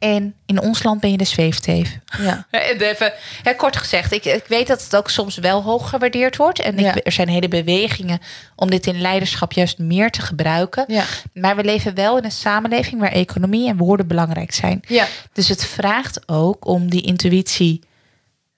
En 0.00 0.34
in 0.46 0.60
ons 0.60 0.82
land 0.82 1.00
ben 1.00 1.10
je 1.10 1.16
de 1.16 1.24
zweefteef. 1.24 1.98
Ja. 2.18 2.46
Even, 2.50 3.12
hè, 3.42 3.54
kort 3.54 3.76
gezegd, 3.76 4.12
ik, 4.12 4.24
ik 4.24 4.44
weet 4.46 4.66
dat 4.66 4.82
het 4.82 4.96
ook 4.96 5.10
soms 5.10 5.36
wel 5.36 5.62
hoog 5.62 5.88
gewaardeerd 5.88 6.36
wordt. 6.36 6.60
En 6.60 6.78
ik- 6.78 7.06
er 7.06 7.12
zijn 7.12 7.28
hele 7.28 7.48
bewegingen 7.48 8.18
om 8.56 8.70
dit 8.70 8.86
in 8.86 9.00
leiderschap 9.00 9.52
juist 9.52 9.78
meer 9.78 10.10
te 10.10 10.20
gebruiken. 10.22 10.84
Ja. 10.88 11.04
Maar 11.34 11.56
we 11.56 11.64
leven 11.64 11.94
wel 11.94 12.18
in 12.18 12.24
een 12.24 12.32
samenleving 12.32 13.00
waar 13.00 13.12
economie 13.12 13.68
en 13.68 13.76
woorden 13.76 14.06
belangrijk 14.06 14.52
zijn. 14.52 14.80
Ja. 14.86 15.06
Dus 15.32 15.48
het 15.48 15.64
vraagt 15.66 16.28
ook 16.28 16.66
om 16.66 16.90
die 16.90 17.02
intuïtie 17.02 17.80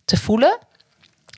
te 0.05 0.17
voelen, 0.17 0.59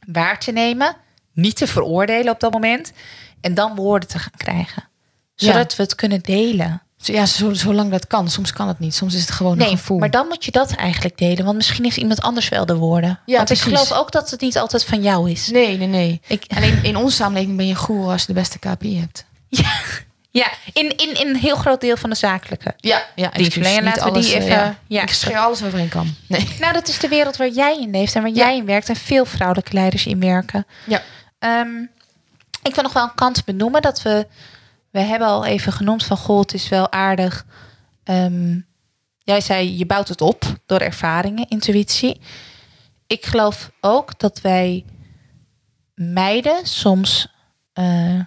waar 0.07 0.39
te 0.39 0.53
nemen, 0.53 0.97
niet 1.33 1.57
te 1.57 1.67
veroordelen 1.67 2.33
op 2.33 2.41
dat 2.41 2.53
moment 2.53 2.93
en 3.41 3.55
dan 3.55 3.75
woorden 3.75 4.09
te 4.09 4.19
gaan 4.19 4.37
krijgen. 4.37 4.89
Zodat 5.35 5.77
we 5.77 5.83
het 5.83 5.95
kunnen 5.95 6.21
delen. 6.21 6.83
Ja, 7.07 7.27
zo- 7.27 7.53
zolang 7.55 7.91
dat 7.91 8.07
kan. 8.07 8.31
Soms 8.31 8.53
kan 8.53 8.69
het 8.69 8.79
niet. 8.79 8.95
Soms 8.95 9.15
is 9.15 9.21
het 9.21 9.31
gewoon 9.31 9.53
een 9.53 9.59
Nee, 9.59 9.71
gevoel. 9.77 9.99
maar 9.99 10.11
dan 10.11 10.27
moet 10.27 10.45
je 10.45 10.51
dat 10.51 10.75
eigenlijk 10.75 11.19
delen. 11.19 11.45
Want 11.45 11.57
misschien 11.57 11.85
heeft 11.85 11.97
iemand 11.97 12.21
anders 12.21 12.49
wel 12.49 12.67
de 12.67 12.77
woorden. 12.77 13.21
Ja, 13.27 13.37
want 13.37 13.51
ik 13.51 13.59
precies. 13.59 13.79
geloof 13.81 13.93
ook 14.01 14.13
dat 14.13 14.31
het 14.31 14.41
niet 14.41 14.59
altijd 14.59 14.85
van 14.85 15.03
jou 15.03 15.31
is. 15.31 15.49
Nee, 15.49 15.77
nee, 15.79 15.87
nee. 15.89 16.21
Ik, 16.27 16.45
Alleen 16.57 16.79
in 16.85 16.97
onze 16.97 17.17
samenleving 17.17 17.57
ben 17.57 17.67
je 17.67 17.75
goer 17.75 18.11
als 18.11 18.21
je 18.21 18.27
de 18.27 18.33
beste 18.33 18.59
KPI 18.59 18.99
hebt. 19.01 19.25
ja, 19.49 19.73
ja 20.31 20.47
in, 20.73 20.97
in, 20.97 21.21
in 21.21 21.29
een 21.29 21.37
heel 21.37 21.57
groot 21.57 21.81
deel 21.81 21.97
van 21.97 22.11
de 22.11 22.17
zakelijke. 22.17 22.75
Ja, 22.77 23.03
ja 23.15 23.29
Dienstverlener, 23.31 23.83
excuus. 23.85 24.05
laten 24.05 24.13
we 24.23 24.27
die 24.27 24.35
even- 24.37 24.49
eh, 24.51 24.57
ja. 24.57 24.77
ja. 24.87 25.03
Ik 25.03 25.09
scheer 25.13 25.39
alles 25.39 25.63
over 25.63 25.79
één 25.79 25.89
kam. 25.89 26.15
Nee. 26.29 26.49
Nou, 26.61 26.73
dat 26.73 26.89
is 26.89 26.99
de 26.99 27.09
wereld 27.09 27.37
waar 27.37 27.49
jij 27.51 27.79
in 27.81 27.91
leeft 27.91 28.15
en 28.15 28.23
waar 28.23 28.31
Ja. 28.31 28.37
jij 28.37 28.57
in 28.57 28.65
werkt. 28.67 28.89
En 28.89 28.97
veel 28.97 29.25
vrouwelijke 29.25 29.73
leiders 29.73 30.07
in 30.07 30.21
werken. 30.21 30.67
Ja. 30.87 31.03
Ehm, 31.39 31.69
ik 32.63 32.75
wil 32.75 32.83
nog 32.83 32.93
wel 32.93 33.03
een 33.03 33.15
kant 33.15 33.45
benoemen 33.45 33.83
dat 33.83 34.03
we. 34.03 34.27
We 34.95 35.01
hebben 35.01 35.29
al 35.29 35.45
even 35.45 35.73
genoemd 35.73 36.05
van 36.05 36.17
goh, 36.17 36.41
het 36.41 36.55
is 36.55 36.69
wel 36.69 36.93
aardig. 36.93 37.47
Ehm, 38.05 38.61
jij 39.19 39.41
zei 39.41 39.79
je 39.79 39.87
bouwt 39.87 40.09
het 40.09 40.21
op 40.21 40.45
door 40.67 40.79
ervaringen, 40.79 41.49
intuïtie. 41.49 42.21
Ik 43.07 43.27
geloof 43.27 43.71
ook 43.81 44.19
dat 44.19 44.41
wij 44.41 44.85
meiden 45.95 46.67
soms 46.67 47.29
eh, 47.73 48.21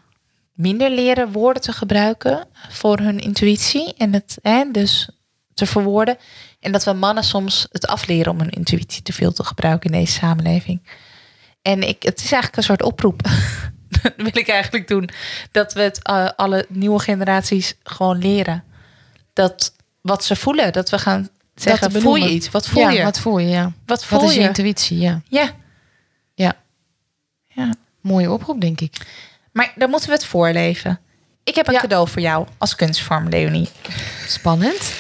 minder 0.54 0.92
leren 0.92 1.32
woorden 1.32 1.62
te 1.62 1.72
gebruiken 1.72 2.48
voor 2.70 3.00
hun 3.00 3.20
intuïtie 3.20 3.94
en 3.98 4.14
het 4.14 4.38
hè, 4.42 4.72
dus 4.72 5.10
te 5.54 5.66
verwoorden. 5.66 6.18
En 6.60 6.72
dat 6.72 6.84
we 6.84 6.94
mannen 6.94 7.24
soms 7.24 7.68
het 7.72 7.88
afleren 7.88 8.32
om 8.32 8.40
hun 8.40 8.50
intuïtie 8.50 9.02
te 9.02 9.14
veel 9.14 9.32
te 9.32 9.44
gebruiken 9.44 9.92
in 9.92 10.00
deze 10.00 10.14
samenleving. 10.14 10.82
En 11.62 11.88
ik, 11.88 12.04
het 12.04 12.18
is 12.18 12.32
eigenlijk 12.32 12.56
een 12.56 12.64
soort 12.64 12.84
oproep. 12.84 13.22
dat 14.04 14.14
wil 14.16 14.38
ik 14.38 14.48
eigenlijk 14.48 14.88
doen. 14.88 15.10
Dat 15.52 15.74
we 15.74 15.82
het 15.82 16.04
eh, 16.04 16.30
alle 16.36 16.66
nieuwe 16.70 17.00
generaties 17.00 17.74
gewoon 17.84 18.18
leren. 18.18 18.64
Dat 19.34 19.74
wat 20.02 20.24
ze 20.24 20.36
voelen, 20.36 20.74
dat 20.74 20.90
we 20.90 21.00
gaan 21.00 21.30
zeggen, 21.56 21.92
voel 21.92 22.16
je 22.16 22.30
iets? 22.30 22.52
Wat 22.52 22.68
voel 22.68 22.82
ja, 22.84 22.90
je? 22.90 23.04
Wat 23.04 23.20
voel 23.20 23.38
je, 23.38 23.48
ja. 23.48 23.72
wat 23.86 24.06
voel 24.06 24.20
Wat 24.20 24.30
is 24.30 24.36
je 24.36 24.42
je? 24.42 24.48
intuïtie, 24.48 25.00
ja. 25.00 25.22
Ja. 25.30 25.52
Ja. 26.34 26.56
Ja. 27.48 27.70
Mooie 28.02 28.32
oproep, 28.32 28.62
denk 28.62 28.82
ik. 28.82 28.96
Maar 29.52 29.72
dan 29.76 29.90
moeten 29.90 30.10
we 30.10 30.16
het 30.16 30.26
voorleven. 30.26 31.00
Ik 31.44 31.56
heb 31.56 31.68
een 31.68 31.74
Ja. 31.74 31.80
cadeau 31.80 32.10
voor 32.10 32.22
jou 32.22 32.48
als 32.58 32.76
kunstvorm, 32.76 33.30
Leonie. 33.30 33.70
Spannend. 34.28 34.94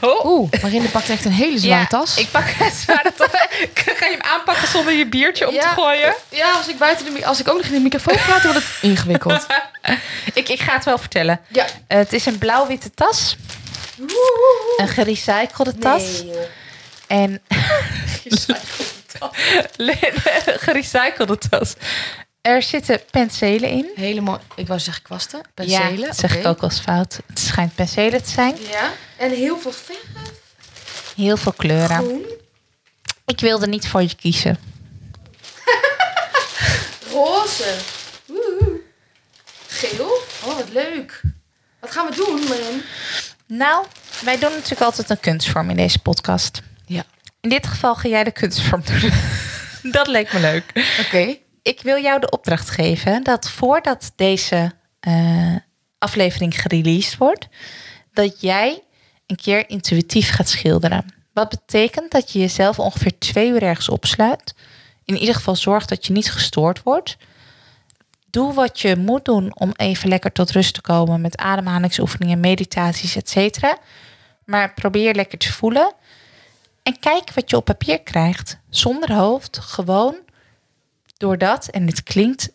Oh. 0.00 0.24
Oeh, 0.24 0.50
Marinde 0.62 0.88
pakt 0.88 1.08
echt 1.08 1.24
een 1.24 1.32
hele 1.32 1.58
zware 1.58 1.86
tas. 1.86 2.16
Ik 2.16 2.30
pak 2.30 2.44
het 2.46 2.72
zware 2.74 3.12
tas. 3.16 3.28
Ga 3.74 4.06
je 4.06 4.10
hem 4.10 4.20
aanpakken 4.20 4.68
zonder 4.68 4.92
je 4.92 5.06
biertje 5.06 5.48
om 5.48 5.54
Ja. 5.54 5.60
te 5.60 5.80
gooien? 5.80 6.14
Ja, 6.28 6.52
als 6.52 6.68
ik, 6.68 6.78
buiten 6.78 7.14
de, 7.14 7.26
als 7.26 7.40
ik 7.40 7.48
ook 7.48 7.56
nog 7.56 7.66
in 7.66 7.72
de 7.72 7.80
microfoon 7.80 8.16
praat, 8.16 8.42
wordt 8.42 8.58
het 8.58 8.66
ingewikkeld. 8.90 9.46
Ik, 10.34 10.48
ik 10.48 10.60
ga 10.60 10.74
het 10.74 10.84
wel 10.84 10.98
vertellen. 10.98 11.40
Ja. 11.48 11.66
Eh, 11.86 11.98
het 11.98 12.12
is 12.12 12.26
een 12.26 12.38
blauw-witte 12.38 12.90
tas. 12.94 13.36
Een 14.76 14.88
gerecyclede 14.88 15.78
tas. 15.78 16.02
En 17.06 17.42
gerecyclede 20.66 21.38
tas. 21.50 21.74
Er 22.40 22.62
zitten 22.62 23.00
penselen 23.10 23.70
in. 23.70 23.90
Hele 23.94 24.20
mooi. 24.20 24.38
Ik 24.54 24.66
wou 24.66 24.80
zeggen 24.80 25.02
kwasten. 25.02 25.40
Penselen. 25.54 25.98
Ja, 25.98 26.06
dat 26.06 26.16
zeg 26.16 26.36
ik 26.36 26.46
ook 26.46 26.60
als 26.62 26.78
fout. 26.80 27.18
Het 27.26 27.38
schijnt 27.38 27.74
penselen 27.74 28.22
te 28.22 28.30
zijn. 28.30 28.56
Ja. 28.70 28.90
En 29.16 29.30
heel 29.30 29.58
veel 29.58 29.72
verf. 29.72 30.32
Heel 31.16 31.36
veel 31.36 31.52
kleuren. 31.52 31.96
Groen. 31.96 32.26
Ik 33.26 33.40
wilde 33.40 33.66
niet 33.66 33.88
voor 33.88 34.02
je 34.02 34.14
kiezen. 34.14 34.58
Roze. 37.12 37.76
Woehoe. 38.26 38.80
Geel. 39.66 40.22
Oh, 40.44 40.56
wat 40.56 40.68
leuk. 40.72 41.22
Wat 41.80 41.90
gaan 41.90 42.06
we 42.06 42.14
doen, 42.14 42.48
Marin? 42.48 42.82
Nou, 43.46 43.86
wij 44.24 44.38
doen 44.38 44.50
natuurlijk 44.50 44.80
altijd 44.80 45.10
een 45.10 45.20
kunstvorm 45.20 45.70
in 45.70 45.76
deze 45.76 45.98
podcast. 45.98 46.62
Ja. 46.86 47.04
In 47.40 47.48
dit 47.48 47.66
geval 47.66 47.94
ga 47.94 48.08
jij 48.08 48.24
de 48.24 48.32
kunstvorm 48.32 48.82
doen. 48.84 49.10
dat 49.92 50.06
leek 50.06 50.32
me 50.32 50.40
leuk. 50.40 50.64
Oké. 51.00 51.36
Ik 51.62 51.80
wil 51.82 52.02
jou 52.02 52.20
de 52.20 52.30
opdracht 52.30 52.70
geven 52.70 53.22
dat 53.22 53.50
voordat 53.50 54.12
deze 54.16 54.72
eh, 55.00 55.56
aflevering 55.98 56.60
gereleased 56.60 57.16
wordt, 57.16 57.48
dat 58.12 58.40
jij 58.40 58.82
een 59.34 59.42
keer 59.42 59.68
intuïtief 59.68 60.30
gaat 60.30 60.48
schilderen. 60.48 61.04
Wat 61.32 61.48
betekent 61.48 62.10
dat 62.10 62.32
je 62.32 62.38
jezelf 62.38 62.78
ongeveer 62.78 63.18
twee 63.18 63.48
uur 63.48 63.62
ergens 63.62 63.88
opsluit. 63.88 64.54
In 65.04 65.16
ieder 65.16 65.34
geval 65.34 65.56
zorg 65.56 65.86
dat 65.86 66.06
je 66.06 66.12
niet 66.12 66.32
gestoord 66.32 66.82
wordt. 66.82 67.16
Doe 68.30 68.52
wat 68.52 68.80
je 68.80 68.96
moet 68.96 69.24
doen 69.24 69.58
om 69.58 69.72
even 69.76 70.08
lekker 70.08 70.32
tot 70.32 70.50
rust 70.50 70.74
te 70.74 70.80
komen 70.80 71.20
met 71.20 71.36
ademhalingsoefeningen, 71.36 72.40
meditaties, 72.40 73.16
etc. 73.16 73.62
Maar 74.44 74.74
probeer 74.74 75.14
lekker 75.14 75.38
te 75.38 75.52
voelen. 75.52 75.92
En 76.82 76.98
kijk 76.98 77.32
wat 77.32 77.50
je 77.50 77.56
op 77.56 77.64
papier 77.64 78.00
krijgt. 78.00 78.58
Zonder 78.70 79.12
hoofd, 79.12 79.58
gewoon 79.58 80.16
doordat, 81.16 81.68
en 81.68 81.86
dit 81.86 82.02
klinkt 82.02 82.52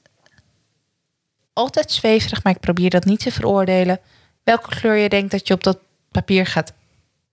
altijd 1.53 1.91
zweverig, 1.91 2.43
maar 2.43 2.53
ik 2.53 2.59
probeer 2.59 2.89
dat 2.89 3.05
niet 3.05 3.19
te 3.19 3.31
veroordelen. 3.31 3.99
Welke 4.43 4.69
kleur 4.69 4.95
je 4.95 5.09
denkt 5.09 5.31
dat 5.31 5.47
je 5.47 5.53
op 5.53 5.63
dat 5.63 5.79
papier 6.11 6.45
gaat 6.45 6.73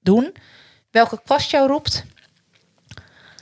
doen. 0.00 0.34
Welke 0.90 1.20
kwast 1.24 1.50
jou 1.50 1.68
roept. 1.68 2.04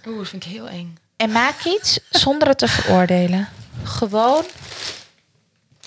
Oeh, 0.06 0.18
dat 0.18 0.28
vind 0.28 0.44
ik 0.44 0.50
heel 0.52 0.68
eng. 0.68 0.98
En 1.16 1.32
maak 1.32 1.64
iets 1.64 1.98
zonder 2.10 2.48
het 2.48 2.58
te 2.58 2.68
veroordelen. 2.68 3.48
Gewoon 3.84 4.44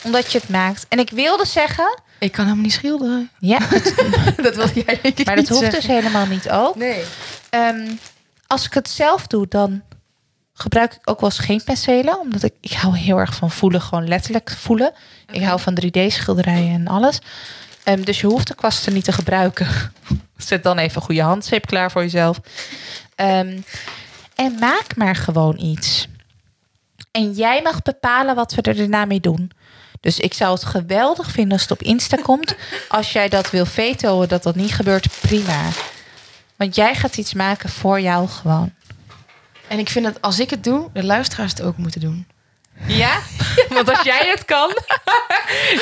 omdat 0.04 0.32
je 0.32 0.38
het 0.40 0.50
maakt. 0.50 0.86
En 0.90 1.00
ik 1.00 1.10
wilde 1.10 1.46
zeggen, 1.46 2.00
Ik 2.20 2.32
kan 2.32 2.44
helemaal 2.44 2.66
niet 2.66 2.74
schilderen. 2.74 3.30
ja, 3.40 3.60
dat 4.42 4.56
wil 4.56 4.70
jij 4.74 5.00
ik 5.02 5.26
maar 5.26 5.36
dat 5.36 5.48
hoeft 5.48 5.62
zeggen. 5.62 5.80
dus 5.80 5.88
helemaal 5.90 6.26
niet 6.26 6.50
ook. 6.50 6.76
Nee. 6.76 7.04
Ehm, 7.50 7.88
als 8.48 8.66
ik 8.66 8.74
het 8.74 8.90
zelf 8.90 9.28
doe, 9.28 9.48
dan 9.48 9.82
gebruik 10.54 10.94
ik 10.94 11.10
ook 11.10 11.20
wel 11.22 11.30
eens 11.30 11.40
geen 11.40 11.64
penselen. 11.64 12.20
Omdat 12.20 12.44
ik, 12.44 12.54
ik 12.62 12.72
hou 12.72 12.98
heel 12.98 13.18
erg 13.18 13.36
van 13.36 13.52
voelen, 13.52 13.82
gewoon 13.82 14.08
letterlijk 14.08 14.50
voelen. 14.50 14.94
Ik 15.32 15.44
hou 15.44 15.60
van 15.60 15.78
3D-schilderijen 15.86 16.74
en 16.74 16.88
alles. 16.88 17.20
Ehm, 17.88 18.02
dus 18.02 18.20
je 18.20 18.28
hoeft 18.28 18.48
de 18.48 18.56
kwasten 18.56 18.94
niet 18.94 19.04
te 19.04 19.12
gebruiken. 19.12 19.68
Zet 20.38 20.64
dan 20.64 20.78
even 20.78 20.96
een 20.96 21.02
goede 21.02 21.22
handzeep 21.22 21.66
klaar 21.66 21.92
voor 21.92 22.02
jezelf. 22.02 22.40
Ehm, 23.16 23.60
en 24.36 24.56
maak 24.60 24.96
maar 24.96 25.16
gewoon 25.16 25.60
iets. 25.60 26.08
En 27.12 27.32
jij 27.32 27.62
mag 27.62 27.82
bepalen 27.82 28.36
wat 28.36 28.54
we 28.54 28.62
er 28.62 28.76
daarna 28.76 29.06
mee 29.06 29.20
doen. 29.20 29.52
Dus 30.00 30.20
ik 30.20 30.34
zou 30.34 30.54
het 30.54 30.66
geweldig 30.66 31.32
vinden 31.32 31.52
als 31.52 31.62
het 31.62 31.72
op 31.72 31.82
Insta 31.82 32.18
komt. 32.30 32.56
Als 32.88 33.12
jij 33.12 33.30
dat 33.30 33.50
wil 33.50 33.66
vetoen, 33.66 34.28
dat 34.28 34.44
dat 34.44 34.56
niet 34.56 34.74
gebeurt, 34.74 35.20
prima. 35.22 35.70
Want 36.56 36.76
jij 36.76 36.96
gaat 36.96 37.18
iets 37.18 37.34
maken 37.34 37.70
voor 37.70 38.02
jou 38.02 38.28
gewoon. 38.28 38.74
En 39.68 39.80
ik 39.80 39.90
vind 39.90 40.06
dat 40.06 40.22
als 40.22 40.40
ik 40.40 40.50
het 40.50 40.64
doe, 40.64 40.90
de 40.94 41.04
luisteraars 41.04 41.52
het 41.52 41.62
ook 41.62 41.78
moeten 41.78 42.02
doen. 42.02 42.28
Ja? 42.86 43.20
Want 43.70 43.90
als 43.90 44.02
jij 44.02 44.28
het 44.30 44.46
kan. 44.46 44.78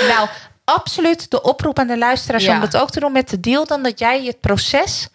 nou, 0.07 0.29
absoluut 0.65 1.31
de 1.31 1.41
oproep 1.41 1.79
aan 1.79 1.87
de 1.87 1.97
luisteraars 1.97 2.43
Ja. 2.43 2.53
om 2.55 2.61
dat 2.61 2.77
ook 2.77 2.89
te 2.91 2.99
doen 2.99 3.11
met 3.11 3.29
de 3.29 3.39
deal. 3.39 3.65
Dan 3.65 3.83
dat 3.83 3.99
jij 3.99 4.23
het 4.25 4.39
proces 4.39 5.07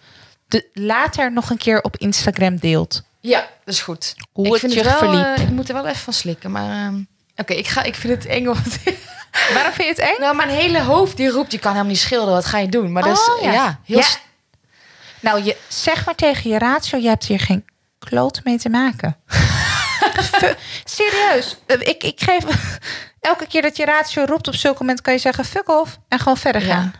de, 0.48 0.68
later 0.72 1.32
nog 1.32 1.50
een 1.50 1.56
keer 1.56 1.82
op 1.82 1.96
Instagram 1.96 2.56
deelt. 2.56 3.02
Ja, 3.20 3.38
dat 3.64 3.74
is 3.74 3.80
goed. 3.80 4.14
Hoe 4.32 4.46
ik 4.46 4.52
het 4.52 4.60
vind 4.60 4.72
je 4.72 4.82
wel, 4.82 4.98
verliep. 4.98 5.24
eh, 5.36 5.42
ik 5.42 5.50
moet 5.50 5.68
er 5.68 5.74
wel 5.74 5.86
even 5.86 6.00
van 6.02 6.12
slikken, 6.12 6.50
maar... 6.50 6.70
ehm, 6.86 7.00
Oké, 7.36 7.52
ik 7.52 7.68
ga. 7.68 7.82
ik 7.82 7.94
vind 7.94 8.14
het 8.14 8.26
eng. 8.26 8.44
Want 8.44 8.78
Waarom 9.54 9.72
vind 9.72 9.88
je 9.96 10.02
het 10.02 10.10
eng? 10.12 10.20
nou, 10.20 10.36
mijn 10.36 10.48
hele 10.48 10.80
hoofd 10.82 11.16
die 11.16 11.28
roept, 11.30 11.52
je 11.52 11.58
kan 11.58 11.70
helemaal 11.72 11.92
niet 11.92 12.00
schilderen. 12.00 12.34
Wat 12.34 12.44
ga 12.44 12.58
je 12.58 12.68
doen? 12.68 12.92
Maar 12.92 13.02
dat 13.02 13.16
is, 13.16 13.28
Oh, 13.28 13.42
ja. 13.42 13.52
ja. 13.52 13.80
heel 13.84 13.98
Ja. 13.98 14.06
Nou, 15.20 15.44
je, 15.44 15.56
zeg 15.68 16.04
maar 16.06 16.14
tegen 16.14 16.50
je 16.50 16.58
ratio, 16.58 16.98
je 16.98 17.08
hebt 17.08 17.24
hier 17.24 17.40
geen 17.40 17.64
kloot 17.98 18.40
mee 18.44 18.58
te 18.58 18.68
maken. 18.68 19.16
Serieus, 20.84 21.56
eh, 21.66 21.76
ik, 21.80 22.02
ik 22.04 22.20
geef... 22.22 22.44
Elke 23.20 23.46
keer 23.46 23.62
dat 23.62 23.76
je 23.76 23.84
ratio 23.84 24.24
roept 24.24 24.48
op 24.48 24.54
zulk 24.54 24.78
moment 24.78 25.00
kan 25.00 25.12
je 25.12 25.18
zeggen 25.18 25.44
fuck 25.44 25.68
off 25.68 25.98
en 26.08 26.18
gewoon 26.18 26.36
verder 26.36 26.62
gaan. 26.62 26.92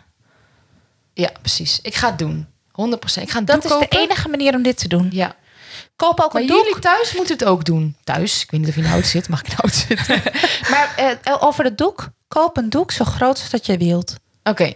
Ja. 1.13 1.23
ja, 1.23 1.29
precies. 1.41 1.79
Ik 1.81 1.95
ga 1.95 2.07
het 2.09 2.19
doen. 2.19 2.47
100%. 2.71 3.21
Ik 3.21 3.31
ga 3.31 3.41
Dat 3.41 3.61
doek 3.61 3.81
is 3.81 3.89
de 3.89 3.97
enige 3.97 4.29
manier 4.29 4.55
om 4.55 4.61
dit 4.61 4.77
te 4.77 4.87
doen. 4.87 5.07
Ja. 5.11 5.35
Koop 5.95 6.19
ook 6.19 6.33
Maar 6.33 6.41
een 6.41 6.47
doek. 6.47 6.57
jullie 6.65 6.79
thuis 6.79 7.13
moeten 7.15 7.37
het 7.37 7.45
ook 7.45 7.65
doen. 7.65 7.95
Thuis? 8.03 8.43
Ik 8.43 8.51
weet 8.51 8.59
niet 8.59 8.69
of 8.69 8.75
je 8.75 8.87
auto 8.87 9.07
zit. 9.07 9.29
Mag 9.29 9.41
ik 9.43 9.47
auto 9.53 9.77
zitten? 9.87 10.21
Maar 10.71 10.93
eh, 10.95 11.37
over 11.39 11.63
de 11.63 11.75
doek, 11.75 12.09
koop 12.27 12.57
een 12.57 12.69
doek 12.69 12.91
zo 12.91 13.05
groot 13.05 13.39
als 13.39 13.49
dat 13.49 13.65
je 13.65 13.77
wilt. 13.77 14.15
Oké. 14.43 14.73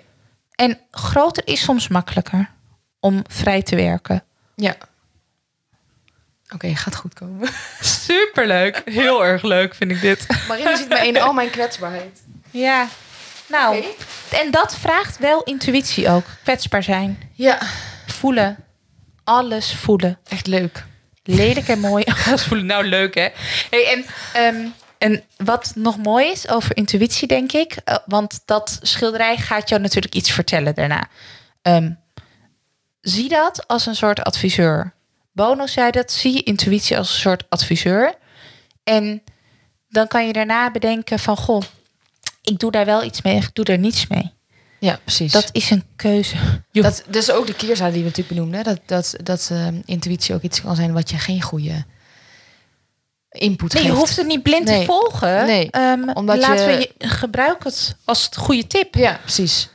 En 0.56 0.80
groter 0.92 1.48
is 1.48 1.62
soms 1.64 1.88
makkelijker 1.88 2.50
om 3.00 3.22
vrij 3.28 3.62
te 3.62 3.76
werken. 3.76 4.24
Ja. 4.56 4.76
Oké, 6.54 6.76
gaat 6.76 6.96
goed 6.96 7.14
komen. 7.14 7.50
Superleuk. 8.06 8.82
Heel 8.86 9.26
erg 9.26 9.42
leuk 9.44 9.76
vind 9.76 9.92
ik 9.92 10.02
dit. 10.02 10.26
Marine 10.48 10.78
ziet 10.78 10.90
me 10.90 11.08
in 11.08 11.22
al 11.22 11.34
mijn 11.34 11.50
kwetsbaarheid. 11.50 12.22
Ja. 12.52 12.88
Nou, 13.48 13.84
en 14.32 14.52
dat 14.52 14.78
vraagt 14.78 15.18
wel 15.18 15.44
intuïtie 15.44 16.10
ook. 16.10 16.24
Kwetsbaar 16.44 16.84
zijn. 16.84 17.30
Ja, 17.34 17.60
Voelen. 18.08 18.58
Alles 19.24 19.74
voelen. 19.76 20.20
echt 20.28 20.48
leuk. 20.48 20.86
Lelijk 21.24 21.68
en 21.68 21.80
mooi. 21.80 22.04
Alles 22.26 22.44
voelen. 22.44 22.66
Nou, 22.66 22.86
leuk 22.86 23.16
hè. 23.16 23.28
Hey, 23.70 23.88
en, 23.94 24.06
ehm, 24.34 24.68
en 24.98 25.24
wat 25.38 25.72
nog 25.76 25.98
mooi 25.98 26.32
is 26.32 26.48
over 26.48 26.76
intuïtie, 26.78 27.28
denk 27.28 27.52
ik. 27.52 27.76
eh, 27.84 27.96
want 28.06 28.42
dat 28.46 28.80
schilderij 28.82 29.38
gaat 29.38 29.70
jou 29.70 29.82
natuurlijk 29.82 30.16
iets 30.16 30.32
vertellen 30.32 30.76
daarna. 30.76 31.08
Ehm, 31.62 31.92
zie 33.02 33.30
dat 33.30 33.68
als 33.68 33.86
een 33.86 33.96
soort 33.96 34.24
adviseur. 34.24 34.94
Bono 35.36 35.68
zei 35.68 35.92
dat. 35.92 36.12
Zie 36.12 36.34
je 36.34 36.44
intuïtie 36.44 36.98
als 36.98 37.10
een 37.14 37.20
soort 37.20 37.44
adviseur. 37.50 38.14
En 38.84 39.24
dan 39.90 40.08
kan 40.08 40.28
je 40.28 40.34
daarna 40.34 40.72
bedenken 40.72 41.20
van... 41.20 41.38
Goh, 41.38 41.62
ik 42.42 42.60
doe 42.60 42.72
daar 42.72 42.86
wel 42.86 43.04
iets 43.04 43.22
mee 43.22 43.38
of 43.38 43.44
ik 43.44 43.54
doe 43.56 43.66
daar 43.66 43.78
niets 43.78 44.08
mee. 44.08 44.34
Ja, 44.80 45.00
precies. 45.04 45.32
Dat 45.32 45.50
is 45.52 45.70
een 45.70 45.84
keuze. 45.96 46.36
Dat, 46.72 47.04
dat 47.08 47.16
is 47.22 47.32
ook 47.32 47.48
de 47.48 47.54
keerzijde 47.56 47.94
die 47.94 48.02
we 48.04 48.08
natuurlijk 48.10 48.36
benoemden. 48.36 48.64
Dat, 48.64 48.80
dat, 48.86 49.16
dat 49.24 49.50
eh, 49.52 49.68
intuïtie 49.86 50.36
ook 50.36 50.42
iets 50.42 50.62
kan 50.62 50.76
zijn 50.76 50.94
wat 50.94 51.10
je 51.10 51.18
geen 51.18 51.42
goede 51.42 51.86
input 53.30 53.74
Nee, 53.74 53.84
je 53.84 53.92
hoeft 53.92 54.16
het 54.18 54.28
niet 54.28 54.44
blind 54.44 54.66
Nee. 54.66 54.80
te 54.80 54.86
volgen. 54.86 55.46
Nee, 55.46 55.72
Ehm, 55.72 56.10
omdat 56.10 56.38
laten 56.38 56.72
je- 56.72 56.78
we 56.78 56.92
je, 56.98 57.08
gebruik 57.08 57.64
het 57.64 57.96
als 58.04 58.26
het 58.26 58.38
goede 58.38 58.68
tip. 58.68 58.96
Ja, 58.96 59.20
precies. 59.22 59.70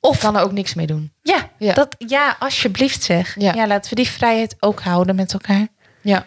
Of 0.00 0.18
kan 0.18 0.36
er 0.36 0.42
ook 0.42 0.52
niks 0.52 0.74
mee 0.74 0.86
doen. 0.86 1.12
Ja, 1.22 1.50
Ja. 1.58 1.72
Dat, 1.74 1.94
ja 1.98 2.36
alsjeblieft 2.38 3.02
zeg. 3.02 3.34
Ja. 3.38 3.54
Ja. 3.54 3.66
laten 3.66 3.90
we 3.90 3.96
die 3.96 4.08
vrijheid 4.08 4.56
ook 4.60 4.80
houden 4.80 5.14
met 5.16 5.32
elkaar. 5.32 5.66
Ja. 6.00 6.26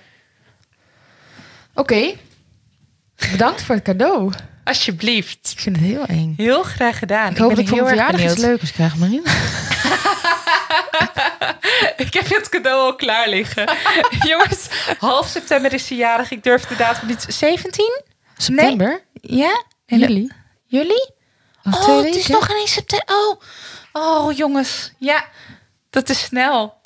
Oké. 1.74 2.14
Bedankt 3.32 3.62
voor 3.64 3.76
het 3.76 3.84
cadeau. 3.84 4.34
Alsjeblieft. 4.64 5.52
Ik 5.52 5.60
vind 5.60 5.76
het 5.76 5.86
heel 5.86 6.06
eng. 6.06 6.34
Heel 6.38 6.64
graag 6.64 7.00
gedaan. 7.00 7.32
Ik 7.32 7.38
hoop 7.38 7.50
dat 7.50 7.58
ik 7.60 7.68
voor 7.68 7.78
heel 7.78 7.86
mijn 7.86 7.98
verjaardag 7.98 8.32
iets 8.32 8.42
leukers 8.42 8.72
krijg, 8.72 8.96
Marine. 8.96 9.22
Ik 11.98 12.14
heb 12.14 12.30
het 12.30 12.50
cadeau 12.50 12.80
al 12.82 12.96
klaar 12.96 13.30
liggen. 13.30 13.74
Jongens, 14.30 14.68
half 14.98 15.28
september 15.28 15.74
is 15.74 15.88
ze 15.88 15.96
jarig. 15.96 16.32
Ik 16.32 16.44
durf 16.44 16.66
de 16.66 16.76
datum 16.76 17.08
niet. 17.08 17.26
17? 17.28 18.02
September? 18.38 19.04
Ja? 19.14 19.64
Juli? 19.86 20.32
Juli? 20.66 21.10
Oh, 21.64 21.82
twee 21.84 22.06
het 22.06 22.16
is 22.16 22.28
nog 22.28 22.50
ineens 22.50 22.72
september. 22.74 23.16
Oh. 23.16 23.42
oh, 23.94 24.38
jongens. 24.38 24.92
Ja, 24.98 25.26
dat 25.90 26.10
is 26.10 26.20
snel. 26.24 26.82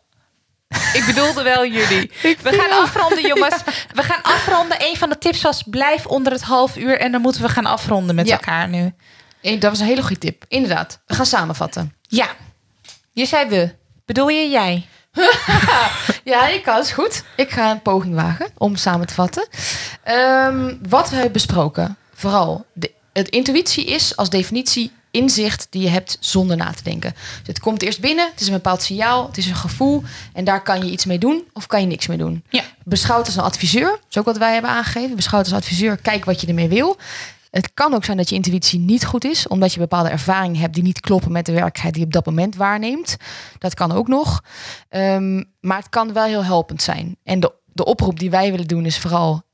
Ik 0.94 1.04
bedoelde 1.06 1.42
wel 1.44 1.66
jullie. 1.66 2.12
We 2.44 2.52
gaan 2.62 2.84
afronden, 2.84 3.28
jongens. 3.28 3.56
We 3.94 4.04
gaan 4.04 4.22
afronden. 4.24 4.78
Een 4.86 4.98
van 4.98 5.10
de 5.10 5.18
tips 5.18 5.42
was 5.42 5.64
blijf 5.66 6.06
onder 6.06 6.32
het 6.32 6.42
half 6.42 6.78
uur. 6.78 7.00
En 7.00 7.12
dan 7.12 7.22
moeten 7.22 7.42
we 7.42 7.50
gaan 7.50 7.66
afronden 7.66 8.16
met 8.16 8.28
Ja. 8.28 8.34
elkaar 8.34 8.68
nu. 8.68 8.94
Eh, 9.42 9.60
Dat 9.60 9.70
was 9.70 9.80
een 9.80 9.86
hele 9.86 10.02
goede 10.02 10.18
tip. 10.20 10.46
Inderdaad. 10.48 11.00
We 11.06 11.16
gaan 11.16 11.26
samenvatten. 11.26 11.96
Ja. 12.02 12.28
Je 13.12 13.26
zei 13.26 13.50
we. 13.50 13.76
Bedoel 14.06 14.28
je 14.30 14.50
jij? 14.50 14.88
Ja, 16.24 16.48
ik 16.48 16.64
kan. 16.64 16.80
Is 16.80 16.92
goed. 16.92 17.24
Ik 17.36 17.50
ga 17.52 17.72
een 17.72 17.82
poging 17.82 18.16
wagen 18.16 18.48
om 18.58 18.76
samen 18.76 19.08
te 19.08 19.14
vatten. 19.14 19.48
Ehm, 20.04 20.76
wat 20.90 21.10
we 21.10 21.14
hebben 21.14 21.32
besproken. 21.34 21.98
Vooral, 22.14 22.66
de, 22.74 22.92
het 23.18 23.30
intuïtie 23.30 23.86
is 23.86 24.16
als 24.16 24.30
definitie 24.30 24.92
inzicht 25.12 25.68
die 25.70 25.82
je 25.82 25.90
hebt 25.90 26.18
zonder 26.20 26.58
na 26.58 26.72
te 26.72 26.84
denken. 26.84 27.14
Dus 27.14 27.48
het 27.48 27.60
komt 27.60 27.82
eerst 27.82 28.00
binnen, 28.00 28.30
het 28.32 28.42
is 28.42 28.48
een 28.48 28.54
bepaald 28.54 28.82
signaal, 28.82 29.28
het 29.28 29.38
is 29.38 29.48
een 29.48 29.56
gevoel 29.56 30.04
en 30.34 30.44
daar 30.44 30.64
kan 30.64 30.86
je 30.86 30.92
iets 30.92 31.06
mee 31.06 31.18
doen 31.18 31.44
of 31.54 31.68
kan 31.68 31.82
je 31.82 31.88
niks 31.88 32.08
mee 32.08 32.18
doen. 32.18 32.44
Ja. 32.50 32.64
Beschouwd 32.84 33.26
als 33.26 33.36
een 33.36 33.44
adviseur, 33.44 33.90
dat 33.90 34.06
is 34.10 34.18
ook 34.18 34.26
wat 34.26 34.38
wij 34.38 34.54
hebben 34.54 34.72
aangegeven. 34.72 35.16
Beschouwd 35.16 35.46
als 35.46 35.54
adviseur, 35.54 35.98
kijk 35.98 36.26
wat 36.26 36.42
je 36.42 36.48
ermee 36.48 36.68
wil. 36.68 36.98
Het 37.52 37.74
kan 37.74 37.94
ook 37.94 38.06
zijn 38.06 38.18
dat 38.18 38.30
je 38.30 38.36
intuïtie 38.36 38.80
niet 38.80 39.06
goed 39.06 39.26
is, 39.26 39.48
omdat 39.48 39.74
je 39.74 39.80
bepaalde 39.80 40.10
ervaringen 40.10 40.60
hebt 40.60 40.74
die 40.74 40.84
niet 40.84 41.00
kloppen 41.00 41.32
met 41.32 41.46
de 41.46 41.52
werkelijkheid 41.52 41.94
die 41.94 42.02
je 42.02 42.08
op 42.08 42.14
dat 42.14 42.26
moment 42.26 42.56
waarneemt. 42.56 43.18
Dat 43.58 43.74
kan 43.74 43.92
ook 43.92 44.08
nog. 44.08 44.44
Ehm, 44.90 45.44
maar 45.60 45.78
het 45.78 45.90
kan 45.90 46.14
wel 46.14 46.26
heel 46.26 46.44
helpend 46.44 46.82
zijn. 46.82 47.18
En 47.24 47.40
de, 47.40 47.54
de 47.66 47.86
oproep 47.86 48.20
die 48.20 48.30
wij 48.30 48.52
willen 48.52 48.68
doen 48.68 48.86
is 48.86 48.98
vooral. 48.98 49.46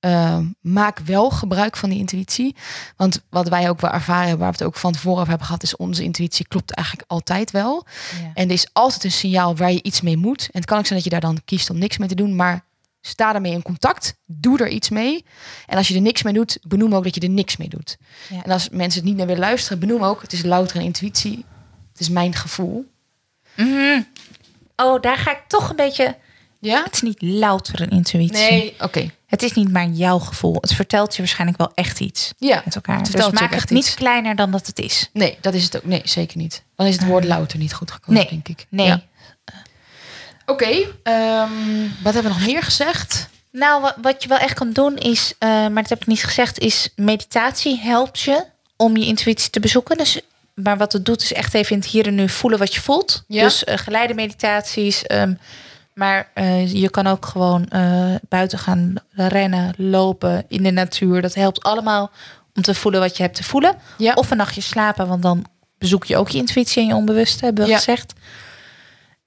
Ehm, 0.00 0.46
maak 0.60 0.98
wel 0.98 1.30
gebruik 1.30 1.76
van 1.76 1.90
die 1.90 1.98
intuïtie. 1.98 2.56
Want 2.96 3.22
wat 3.30 3.48
wij 3.48 3.68
ook 3.68 3.80
wel 3.80 3.90
ervaren 3.90 4.28
hebben, 4.28 4.38
waar 4.38 4.52
we 4.52 4.58
het 4.58 4.66
ook 4.66 4.76
van 4.76 4.92
tevoren 4.92 5.28
hebben 5.28 5.46
gehad, 5.46 5.62
is 5.62 5.76
onze 5.76 6.02
intuïtie 6.02 6.48
klopt 6.48 6.70
eigenlijk 6.70 7.10
altijd 7.10 7.50
wel. 7.50 7.86
En 8.34 8.46
er 8.46 8.54
is 8.54 8.68
altijd 8.72 9.04
een 9.04 9.10
signaal 9.12 9.56
waar 9.56 9.72
je 9.72 9.82
iets 9.82 10.00
mee 10.00 10.16
moet. 10.16 10.42
En 10.42 10.60
het 10.60 10.64
kan 10.64 10.78
ook 10.78 10.86
zijn 10.86 10.94
dat 10.94 11.04
je 11.04 11.20
daar 11.20 11.30
dan 11.30 11.44
kiest 11.44 11.70
om 11.70 11.78
niks 11.78 11.98
mee 11.98 12.08
te 12.08 12.14
doen, 12.14 12.36
maar 12.36 12.64
sta 13.00 13.32
daarmee 13.32 13.52
in 13.52 13.62
contact. 13.62 14.14
Doe 14.26 14.58
er 14.58 14.68
iets 14.68 14.88
mee. 14.88 15.24
En 15.66 15.76
als 15.76 15.88
je 15.88 15.94
er 15.94 16.00
niks 16.00 16.22
mee 16.22 16.32
doet, 16.32 16.58
benoem 16.62 16.94
ook 16.94 17.04
dat 17.04 17.14
je 17.14 17.20
er 17.20 17.28
niks 17.28 17.56
mee 17.56 17.68
doet. 17.68 17.96
Ja. 18.28 18.44
En 18.44 18.50
als 18.50 18.68
mensen 18.68 19.00
het 19.00 19.08
niet 19.08 19.16
meer 19.16 19.26
willen 19.26 19.40
luisteren, 19.40 19.78
benoem 19.78 20.04
ook, 20.04 20.22
het 20.22 20.32
is 20.32 20.42
louter 20.42 20.76
een 20.76 20.82
intuïtie. 20.82 21.44
Het 21.92 22.00
is 22.00 22.08
mijn 22.08 22.34
gevoel. 22.34 22.90
Mhm. 23.56 24.02
Oh, 24.76 25.00
daar 25.00 25.16
ga 25.16 25.30
ik 25.30 25.42
toch 25.46 25.70
een 25.70 25.76
beetje... 25.76 26.16
Ja? 26.60 26.82
Het 26.84 26.94
is 26.94 27.00
niet 27.02 27.22
louter 27.22 27.80
een 27.82 27.90
intuïtie. 27.90 28.36
Nee, 28.50 28.74
oké. 28.80 29.10
Het 29.26 29.42
is 29.42 29.52
niet 29.52 29.72
maar 29.72 29.86
jouw 29.88 30.18
gevoel. 30.18 30.56
Het 30.60 30.72
vertelt 30.74 31.12
je 31.12 31.18
waarschijnlijk 31.18 31.58
wel 31.58 31.72
echt 31.74 32.00
iets 32.00 32.32
Ja, 32.38 32.62
met 32.64 32.74
elkaar. 32.74 32.96
het 33.00 33.12
Dus 33.12 33.30
maak 33.30 33.54
het 33.54 33.70
niet 33.70 33.86
iets. 33.86 33.94
kleiner 33.94 34.36
dan 34.36 34.50
dat 34.50 34.66
het 34.66 34.78
is. 34.78 35.08
Nee, 35.12 35.38
dat 35.40 35.54
is 35.54 35.64
het 35.64 35.76
ook. 35.76 35.84
Nee, 35.84 36.00
zeker 36.04 36.36
niet. 36.38 36.62
Dan 36.76 36.86
is 36.86 36.94
het 36.94 37.04
woord 37.06 37.24
louter 37.24 37.58
niet 37.58 37.74
goed 37.74 37.90
gekomen, 37.90 38.20
Nee, 38.20 38.30
denk 38.30 38.48
ik. 38.48 38.66
Nee. 38.68 38.86
Ja. 38.86 39.02
Oké, 40.46 40.86
ehm, 41.02 41.50
wat 42.02 42.14
hebben 42.14 42.32
we 42.32 42.38
nog 42.38 42.46
meer 42.46 42.62
gezegd? 42.62 43.28
Nou, 43.52 43.82
wa- 43.82 43.96
wat 44.02 44.22
je 44.22 44.28
wel 44.28 44.38
echt 44.38 44.54
kan 44.54 44.72
doen 44.72 44.96
is, 44.96 45.34
eh, 45.38 45.48
maar 45.48 45.74
dat 45.82 45.88
heb 45.88 46.00
ik 46.00 46.06
niet 46.06 46.24
gezegd, 46.24 46.58
is 46.58 46.88
meditatie 46.96 47.78
helpt 47.80 48.20
je 48.20 48.44
om 48.76 48.96
je 48.96 49.06
intuïtie 49.06 49.50
te 49.50 49.60
bezoeken. 49.60 49.96
Dus, 49.96 50.20
maar 50.54 50.76
wat 50.78 50.92
het 50.92 51.04
doet 51.04 51.22
is 51.22 51.32
echt 51.32 51.54
even 51.54 51.72
in 51.72 51.78
het 51.78 51.88
hier 51.90 52.06
en 52.06 52.14
nu 52.14 52.28
voelen 52.28 52.58
wat 52.58 52.74
je 52.74 52.80
voelt. 52.80 53.24
Ja. 53.28 53.42
Dus 53.42 53.64
eh, 53.64 53.78
geleide 53.78 54.14
meditaties, 54.14 55.06
ehm, 55.06 55.34
Maar 55.94 56.30
eh, 56.34 56.72
je 56.72 56.90
kan 56.90 57.06
ook 57.06 57.26
gewoon 57.26 57.68
eh, 57.68 58.14
buiten 58.28 58.58
gaan 58.58 58.94
rennen, 59.10 59.74
lopen 59.76 60.44
in 60.48 60.62
de 60.62 60.70
natuur. 60.70 61.22
Dat 61.22 61.34
helpt 61.34 61.62
allemaal 61.62 62.10
om 62.54 62.62
te 62.62 62.74
voelen 62.74 63.00
wat 63.00 63.16
je 63.16 63.22
hebt 63.22 63.36
te 63.36 63.44
voelen. 63.44 63.76
Ja. 63.98 64.12
Of 64.14 64.30
een 64.30 64.36
nachtje 64.36 64.60
slapen, 64.60 65.08
want 65.08 65.22
dan 65.22 65.44
bezoek 65.78 66.04
je 66.04 66.16
ook 66.16 66.28
je 66.28 66.38
intuïtie 66.38 66.82
en 66.82 66.88
je 66.88 66.94
onbewuste, 66.94 67.44
hebben 67.44 67.64
we 67.64 67.70
Ja. 67.70 67.76
gezegd. 67.76 68.12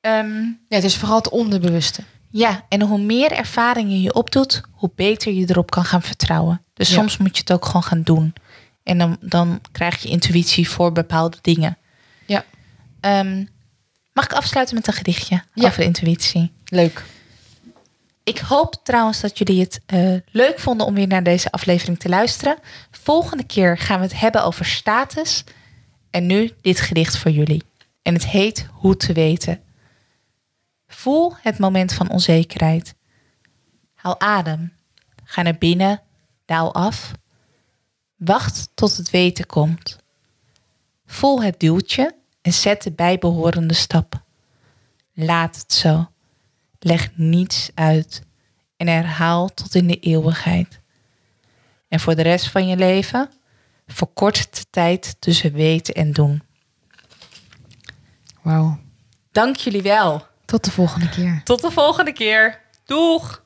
Ehm, 0.02 0.36
ja, 0.43 0.76
het 0.76 0.84
is 0.84 0.97
vooral 0.97 1.17
het 1.17 1.30
onderbewuste. 1.30 2.04
ja, 2.30 2.65
en 2.69 2.82
hoe 2.82 2.99
meer 3.02 3.32
ervaringen 3.32 4.02
je 4.02 4.13
opdoet, 4.13 4.62
hoe 4.71 4.91
beter 4.95 5.34
je 5.34 5.45
erop 5.49 5.71
kan 5.71 5.86
gaan 5.86 6.02
vertrouwen. 6.02 6.62
Dus 6.73 6.89
Ja. 6.89 6.93
soms 6.95 7.17
moet 7.17 7.36
je 7.36 7.41
het 7.41 7.52
ook 7.54 7.65
gewoon 7.65 7.84
gaan 7.84 8.02
doen. 8.04 8.34
En 8.84 8.97
dan, 8.97 9.17
dan 9.19 9.60
krijg 9.71 10.02
je 10.02 10.10
intuïtie 10.10 10.69
voor 10.69 10.91
bepaalde 10.91 11.38
dingen. 11.41 11.78
Ja. 12.26 12.43
Ehm, 12.99 13.45
mag 14.13 14.26
ik 14.26 14.34
afsluiten 14.34 14.76
met 14.76 14.88
een 14.88 14.93
gedichtje 14.93 15.43
Ja. 15.54 15.67
over 15.67 15.84
intuïtie? 15.84 16.52
Leuk. 16.65 17.04
Ik 18.23 18.38
hoop 18.38 18.76
trouwens 18.84 19.21
dat 19.21 19.38
jullie 19.38 19.60
het 19.62 19.82
eh, 19.86 20.13
leuk 20.32 20.60
vonden 20.60 20.86
om 20.88 20.93
weer 20.93 21.08
naar 21.08 21.23
deze 21.23 21.52
aflevering 21.52 21.99
te 21.99 22.10
luisteren. 22.10 22.58
Volgende 22.91 23.43
keer 23.43 23.78
gaan 23.78 23.97
we 23.99 24.06
het 24.06 24.19
hebben 24.19 24.43
over 24.43 24.65
status. 24.65 25.43
En 26.10 26.26
nu 26.26 26.52
dit 26.62 26.80
gedicht 26.80 27.17
voor 27.17 27.32
jullie. 27.32 27.63
En 28.02 28.13
het 28.13 28.28
heet 28.28 28.67
Hoe 28.71 28.97
te 28.97 29.13
weten. 29.13 29.62
Voel 30.88 31.34
het 31.41 31.58
moment 31.60 31.93
van 31.93 32.10
onzekerheid. 32.10 32.93
Haal 33.93 34.19
adem. 34.19 34.73
Ga 35.23 35.41
naar 35.41 35.58
binnen. 35.58 36.02
Daal 36.45 36.73
af. 36.73 37.12
Wacht 38.15 38.69
tot 38.73 38.97
het 38.97 39.10
weten 39.10 39.45
komt. 39.45 39.97
Voel 41.06 41.43
het 41.43 41.60
duwtje 41.60 42.15
en 42.43 42.53
zet 42.53 42.84
de 42.84 42.91
bijbehorende 42.91 43.73
stap. 43.73 44.21
Laat 45.13 45.56
het 45.56 45.73
zo. 45.73 46.08
Leg 46.79 47.10
niets 47.15 47.69
uit 47.73 48.23
en 48.77 48.88
herhaal 48.88 49.53
tot 49.53 49.75
in 49.75 49.88
de 49.88 49.99
eeuwigheid. 49.99 50.79
En 51.88 51.99
voor 51.99 52.15
de 52.15 52.21
rest 52.21 52.49
van 52.49 52.67
je 52.67 52.75
leven, 52.75 53.29
verkort 53.88 54.58
de 54.58 54.65
tijd 54.69 55.15
tussen 55.19 55.53
weten 55.53 55.93
en 55.93 56.12
doen. 56.12 56.43
Wauw. 58.41 58.79
Dank 59.32 59.56
jullie 59.56 59.82
wel. 59.82 60.25
Tot 60.45 60.63
de 60.63 60.71
volgende 60.71 61.10
keer. 61.10 61.41
Tot 61.43 61.62
de 61.62 61.71
volgende 61.71 62.13
keer. 62.13 62.62
Doeg! 62.86 63.41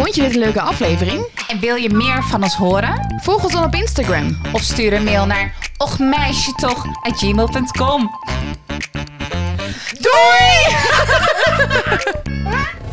Vond 0.00 0.14
je 0.14 0.22
dit 0.22 0.34
een 0.34 0.38
leuke 0.38 0.60
aflevering? 0.60 1.26
En 1.48 1.60
wil 1.60 1.76
je 1.76 1.90
meer 1.90 2.22
van 2.22 2.42
ons 2.42 2.54
horen? 2.54 3.20
Volg 3.22 3.44
ons 3.44 3.52
dan 3.52 3.64
op 3.64 3.74
Instagram. 3.74 4.40
Of 4.52 4.62
stuur 4.62 4.92
een 4.92 5.04
mail 5.04 5.26
naar 5.26 5.54
ochmeisjetoch.gmail.com 5.76 8.10
Doei! 10.00 10.74